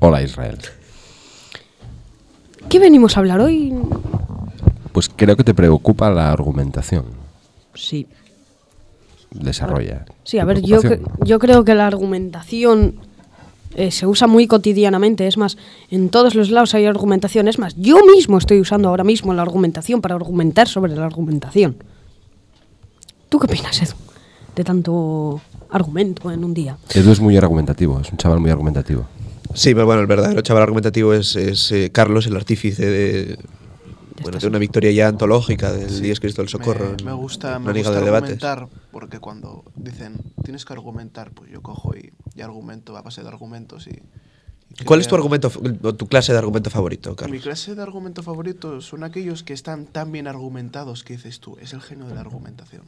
Hola 0.00 0.22
Israel. 0.22 0.58
¿Qué 2.68 2.78
venimos 2.78 3.16
a 3.16 3.20
hablar 3.20 3.40
hoy? 3.40 3.72
Pues 4.92 5.08
creo 5.08 5.36
que 5.36 5.44
te 5.44 5.54
preocupa 5.54 6.10
la 6.10 6.32
argumentación. 6.32 7.04
Sí. 7.74 8.06
Desarrolla. 9.30 10.04
Sí, 10.24 10.38
a 10.38 10.44
ver, 10.44 10.62
yo, 10.62 10.80
yo 11.24 11.38
creo 11.38 11.64
que 11.64 11.74
la 11.74 11.86
argumentación 11.86 13.00
eh, 13.76 13.90
se 13.90 14.06
usa 14.06 14.26
muy 14.26 14.46
cotidianamente. 14.46 15.26
Es 15.26 15.36
más, 15.36 15.58
en 15.90 16.08
todos 16.08 16.34
los 16.34 16.50
lados 16.50 16.74
hay 16.74 16.86
argumentación. 16.86 17.46
Es 17.46 17.58
más, 17.58 17.74
yo 17.76 17.98
mismo 18.06 18.38
estoy 18.38 18.60
usando 18.60 18.88
ahora 18.88 19.04
mismo 19.04 19.34
la 19.34 19.42
argumentación 19.42 20.00
para 20.00 20.14
argumentar 20.14 20.66
sobre 20.66 20.96
la 20.96 21.04
argumentación. 21.04 21.76
¿Tú 23.28 23.38
qué 23.38 23.46
opinas, 23.46 23.82
Edu? 23.82 23.92
De 24.54 24.64
tanto 24.64 25.40
argumento 25.70 26.30
en 26.30 26.44
un 26.44 26.54
día. 26.54 26.78
Edu 26.94 27.12
es 27.12 27.20
muy 27.20 27.36
argumentativo, 27.36 28.00
es 28.00 28.10
un 28.10 28.16
chaval 28.16 28.40
muy 28.40 28.50
argumentativo. 28.50 29.04
Sí, 29.52 29.74
pero 29.74 29.84
bueno, 29.84 30.00
el 30.00 30.06
verdadero 30.06 30.40
chaval 30.40 30.62
argumentativo 30.62 31.12
es, 31.12 31.36
es, 31.36 31.70
eh, 31.72 31.90
Carlos, 31.92 32.26
el 32.26 32.36
artífice 32.36 32.86
de, 32.86 33.38
bueno, 34.22 34.38
de 34.38 34.46
una 34.46 34.58
victoria 34.58 34.90
ya 34.90 35.08
antológica 35.08 35.72
del 35.72 36.00
Dios 36.00 36.20
Cristo 36.20 36.42
del 36.42 36.48
Socorro. 36.48 36.96
Me, 36.98 37.04
me 37.04 37.12
gusta, 37.12 37.56
una 37.58 37.66
me 37.66 37.72
liga 37.74 37.88
gusta 37.90 38.00
de 38.00 38.04
debates. 38.04 38.42
argumentar 38.42 38.68
porque 38.90 39.18
cuando 39.20 39.64
dicen 39.76 40.18
tienes 40.42 40.64
que 40.64 40.72
argumentar, 40.72 41.30
pues 41.32 41.50
yo 41.50 41.62
cojo 41.62 41.94
y, 41.96 42.12
y 42.34 42.40
argumento 42.40 42.96
a 42.96 43.02
base 43.02 43.22
de 43.22 43.28
argumentos 43.28 43.86
y. 43.86 43.90
y 44.80 44.84
¿Cuál 44.84 45.00
es 45.00 45.08
tu 45.08 45.14
argumento, 45.14 45.50
tu 45.50 46.06
clase 46.06 46.32
de 46.32 46.38
argumento 46.38 46.70
favorito, 46.70 47.10
Mi 47.10 47.16
Carlos? 47.16 47.42
clase 47.42 47.74
de 47.74 47.82
argumento 47.82 48.22
favorito 48.22 48.80
son 48.80 49.04
aquellos 49.04 49.42
que 49.42 49.52
están 49.52 49.86
tan 49.86 50.12
bien 50.12 50.26
argumentados 50.26 51.02
que 51.04 51.14
dices 51.16 51.40
tú, 51.40 51.56
es 51.60 51.72
el 51.72 51.80
genio 51.82 52.06
de 52.06 52.14
la 52.14 52.20
argumentación. 52.20 52.82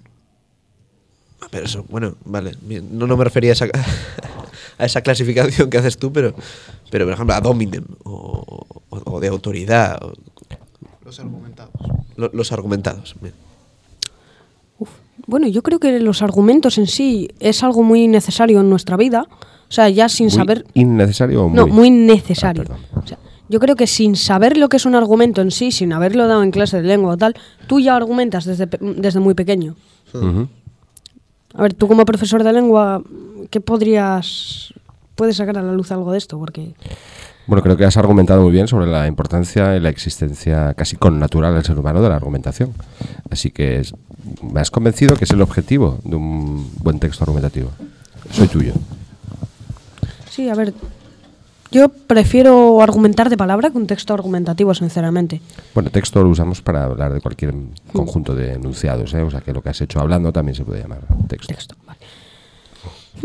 Ah, 1.40 1.46
Pero 1.50 1.66
eso, 1.66 1.84
bueno, 1.88 2.16
vale. 2.24 2.52
No, 2.90 3.06
no 3.06 3.16
me 3.16 3.22
refería 3.24 3.50
a 3.50 3.52
esa, 3.52 3.66
a 4.78 4.84
esa 4.84 5.02
clasificación 5.02 5.70
que 5.70 5.78
haces 5.78 5.96
tú, 5.98 6.12
pero, 6.12 6.34
pero 6.90 7.04
por 7.04 7.14
ejemplo, 7.14 7.34
a 7.36 7.40
dominem 7.40 7.84
o, 8.04 8.64
o- 8.90 9.02
o 9.12 9.20
de 9.20 9.28
autoridad. 9.28 10.02
o- 10.02 10.12
Los 11.08 11.20
argumentados. 11.20 11.72
lo- 12.16 12.30
los 12.34 12.52
argumentados. 12.52 13.16
bien. 13.22 13.32
Bueno, 15.26 15.46
yo 15.48 15.62
creo 15.62 15.78
que 15.80 15.98
los 16.00 16.20
argumentos 16.22 16.76
en 16.78 16.86
sí 16.86 17.28
es 17.40 17.62
algo 17.62 17.82
muy 17.82 18.06
necesario 18.08 18.60
en 18.60 18.68
nuestra 18.70 18.96
vida. 18.96 19.26
O 19.68 19.72
sea, 19.72 19.88
ya 19.88 20.08
sin 20.08 20.26
Muy 20.26 20.34
saber... 20.36 20.66
¿Innecesario 20.74 21.44
o 21.44 21.48
muy? 21.48 21.56
No, 21.56 21.66
muy 21.66 21.90
necesario. 21.90 22.64
O 22.94 23.06
sea, 23.06 23.18
yo 23.48 23.58
creo 23.58 23.74
que 23.74 23.86
sin 23.86 24.16
saber 24.16 24.56
lo 24.56 24.68
que 24.68 24.76
es 24.76 24.86
un 24.86 24.94
argumento 24.94 25.40
en 25.42 25.50
sí, 25.50 25.72
sin 25.72 25.92
haberlo 25.92 26.26
dado 26.28 26.42
en 26.42 26.50
clase 26.50 26.76
de 26.80 26.84
lengua 26.88 27.14
o 27.14 27.16
tal, 27.16 27.34
tú 27.66 27.80
ya 27.80 27.96
argumentas 27.96 28.44
desde, 28.44 28.66
pe- 28.66 28.78
desde 28.80 29.20
muy 29.20 29.34
pequeño. 29.34 29.74
A 31.54 31.62
ver, 31.62 31.74
tú 31.74 31.88
como 31.88 32.04
profesor 32.04 32.44
de 32.44 32.52
lengua, 32.52 33.02
¿qué 33.50 33.60
podrías... 33.60 34.72
Puedes 35.16 35.36
sacar 35.36 35.58
a 35.58 35.62
la 35.62 35.72
luz 35.72 35.90
algo 35.90 36.12
de 36.12 36.18
esto? 36.18 36.38
Porque... 36.38 36.74
Bueno, 37.48 37.62
creo 37.62 37.76
que 37.78 37.84
has 37.86 37.96
argumentado 37.96 38.42
muy 38.42 38.52
bien 38.52 38.68
sobre 38.68 38.86
la 38.86 39.06
importancia 39.06 39.74
y 39.74 39.80
la 39.80 39.88
existencia 39.88 40.74
casi 40.74 40.96
connatural 40.96 41.54
del 41.54 41.64
ser 41.64 41.78
humano 41.78 42.02
de 42.02 42.08
la 42.10 42.16
argumentación. 42.16 42.74
Así 43.30 43.50
que 43.50 43.80
es- 43.80 43.94
me 44.42 44.60
has 44.60 44.70
convencido 44.70 45.16
que 45.16 45.24
es 45.24 45.30
el 45.30 45.40
objetivo 45.40 45.98
de 46.04 46.16
un 46.16 46.70
buen 46.82 47.00
texto 47.00 47.24
argumentativo. 47.24 47.70
Soy 48.30 48.48
tuyo. 48.48 48.74
Sí, 50.30 50.50
a 50.50 50.54
ver, 50.54 50.74
yo 51.72 51.88
prefiero 51.88 52.82
argumentar 52.82 53.30
de 53.30 53.38
palabra 53.38 53.70
que 53.70 53.78
un 53.78 53.86
texto 53.86 54.12
argumentativo, 54.12 54.74
sinceramente. 54.74 55.40
Bueno, 55.74 55.88
texto 55.90 56.22
lo 56.22 56.28
usamos 56.28 56.60
para 56.60 56.84
hablar 56.84 57.14
de 57.14 57.20
cualquier 57.22 57.54
conjunto 57.94 58.34
de 58.34 58.52
enunciados, 58.54 59.14
¿eh? 59.14 59.22
o 59.22 59.30
sea 59.30 59.40
que 59.40 59.54
lo 59.54 59.62
que 59.62 59.70
has 59.70 59.80
hecho 59.80 60.00
hablando 60.00 60.32
también 60.34 60.54
se 60.54 60.64
puede 60.64 60.82
llamar 60.82 61.00
texto. 61.28 61.54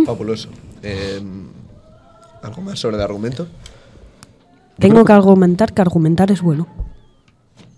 Fabuloso. 0.05 0.47
Eh, 0.81 1.21
¿Algo 2.41 2.61
más 2.61 2.79
sobre 2.79 2.95
el 2.95 3.01
argumento? 3.01 3.47
Tengo 4.79 5.05
que 5.05 5.13
argumentar 5.13 5.73
que 5.73 5.81
argumentar 5.81 6.31
es 6.31 6.41
bueno. 6.41 6.67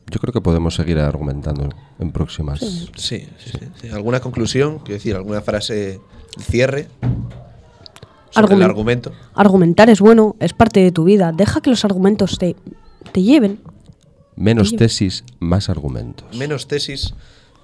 Yo 0.10 0.20
creo 0.20 0.32
que 0.32 0.42
podemos 0.42 0.76
seguir 0.76 1.00
argumentando 1.00 1.70
en 2.00 2.12
próximas. 2.12 2.60
Sí, 2.60 2.90
sí, 2.96 3.28
sí, 3.38 3.52
sí. 3.82 3.90
¿Alguna 3.90 4.20
conclusión? 4.20 4.80
Quiero 4.80 4.94
decir, 4.94 5.16
¿alguna 5.16 5.42
frase 5.42 5.74
de 5.74 6.00
cierre? 6.40 6.88
Sobre 8.30 8.56
el 8.56 8.62
Argumen- 8.62 8.66
argumento. 8.66 9.12
Argumentar 9.34 9.90
es 9.90 10.00
bueno, 10.00 10.36
es 10.40 10.54
parte 10.54 10.82
de 10.82 10.92
tu 10.92 11.06
vida. 11.06 11.32
Deja 11.32 11.62
que 11.62 11.70
los 11.70 11.86
argumentos 11.86 12.38
te, 12.38 12.56
te 13.12 13.24
lleven. 13.24 13.60
Menos 14.36 14.76
tesis, 14.76 15.24
más 15.40 15.70
argumentos. 15.70 16.36
Menos 16.38 16.68
tesis, 16.68 17.14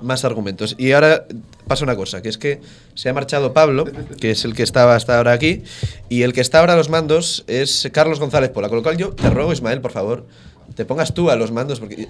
más 0.02 0.26
argumentos. 0.26 0.76
Y 0.78 0.92
ahora 0.92 1.26
pasa 1.68 1.84
una 1.84 1.96
cosa, 1.96 2.22
que 2.22 2.30
es 2.30 2.38
que 2.38 2.62
se 2.96 3.10
ha 3.10 3.14
marchado 3.14 3.54
Pablo, 3.54 3.86
que 4.20 4.32
es 4.32 4.46
el 4.46 4.54
que 4.54 4.64
estaba 4.64 4.96
hasta 4.96 5.18
ahora 5.18 5.34
aquí, 5.34 5.64
y 6.10 6.24
el 6.24 6.34
que 6.34 6.42
está 6.42 6.60
ahora 6.60 6.74
a 6.74 6.76
los 6.76 6.90
mandos 6.90 7.44
es 7.48 7.90
Carlos 7.92 8.20
González 8.20 8.50
Pola. 8.50 8.70
Con 8.70 8.78
lo 8.78 8.84
cual 8.84 8.98
yo 8.98 9.10
te 9.10 9.30
ruego, 9.30 9.54
Ismael, 9.54 9.82
por 9.82 9.92
favor, 9.92 10.28
te 10.76 10.86
pongas 10.86 11.14
tú 11.14 11.30
a 11.30 11.36
los 11.36 11.52
mandos, 11.52 11.80
porque... 11.80 12.08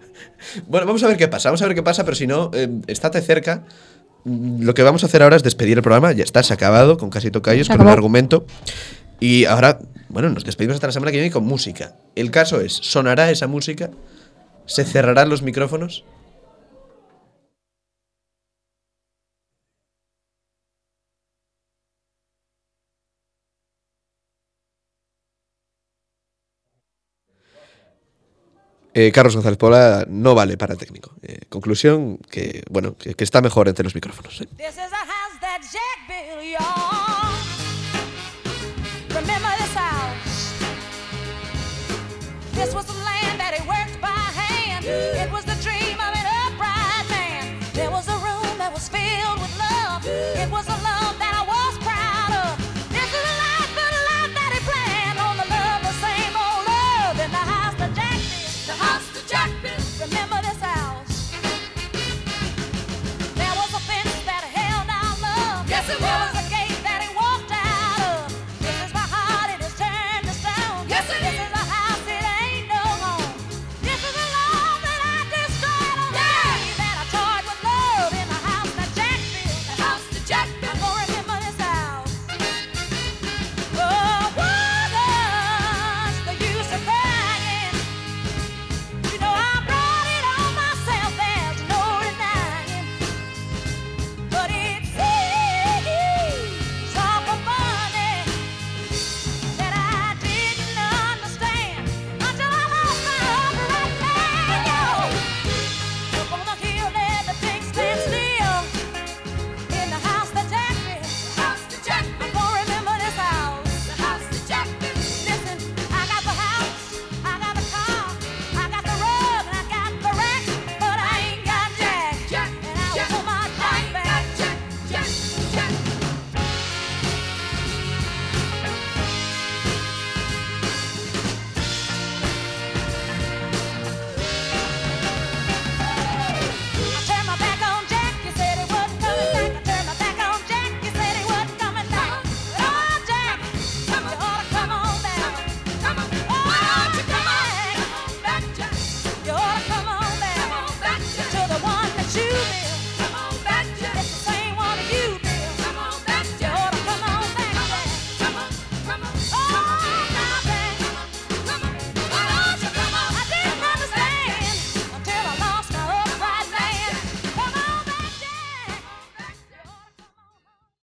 bueno, 0.66 0.86
vamos 0.86 1.02
a 1.02 1.08
ver 1.08 1.16
qué 1.16 1.28
pasa, 1.28 1.48
vamos 1.48 1.62
a 1.62 1.66
ver 1.66 1.74
qué 1.74 1.82
pasa, 1.82 2.04
pero 2.04 2.14
si 2.14 2.26
no, 2.26 2.50
eh, 2.54 2.68
estate 2.86 3.20
cerca. 3.20 3.64
Lo 4.24 4.74
que 4.74 4.82
vamos 4.82 5.04
a 5.04 5.06
hacer 5.06 5.22
ahora 5.22 5.36
es 5.36 5.44
despedir 5.44 5.76
el 5.76 5.82
programa, 5.82 6.10
ya 6.12 6.24
está, 6.24 6.42
se 6.42 6.52
ha 6.52 6.56
acabado 6.56 6.96
con 6.96 7.10
casi 7.10 7.30
tocayos, 7.30 7.68
con 7.68 7.76
el 7.76 7.80
acabó. 7.82 7.92
argumento. 7.92 8.44
Y 9.20 9.44
ahora, 9.44 9.78
bueno, 10.08 10.30
nos 10.30 10.44
despedimos 10.44 10.74
hasta 10.74 10.88
la 10.88 10.92
semana 10.92 11.12
que 11.12 11.18
viene 11.18 11.32
con 11.32 11.44
música. 11.44 11.94
El 12.16 12.30
caso 12.30 12.60
es, 12.60 12.72
¿sonará 12.72 13.30
esa 13.30 13.46
música? 13.46 13.90
¿Se 14.66 14.84
cerrarán 14.84 15.28
los 15.28 15.42
micrófonos? 15.42 16.04
Eh, 28.98 29.12
Carlos 29.12 29.34
González 29.34 29.58
Pola 29.58 30.06
no 30.08 30.34
vale 30.34 30.56
para 30.56 30.74
técnico. 30.74 31.12
Eh, 31.20 31.40
conclusión, 31.50 32.16
que 32.30 32.62
bueno, 32.70 32.96
que, 32.96 33.12
está 33.22 33.42
mejor 33.42 33.68
entre 33.68 33.84
los 33.84 33.94
micrófonos. 33.94 34.40
eh. 34.40 34.48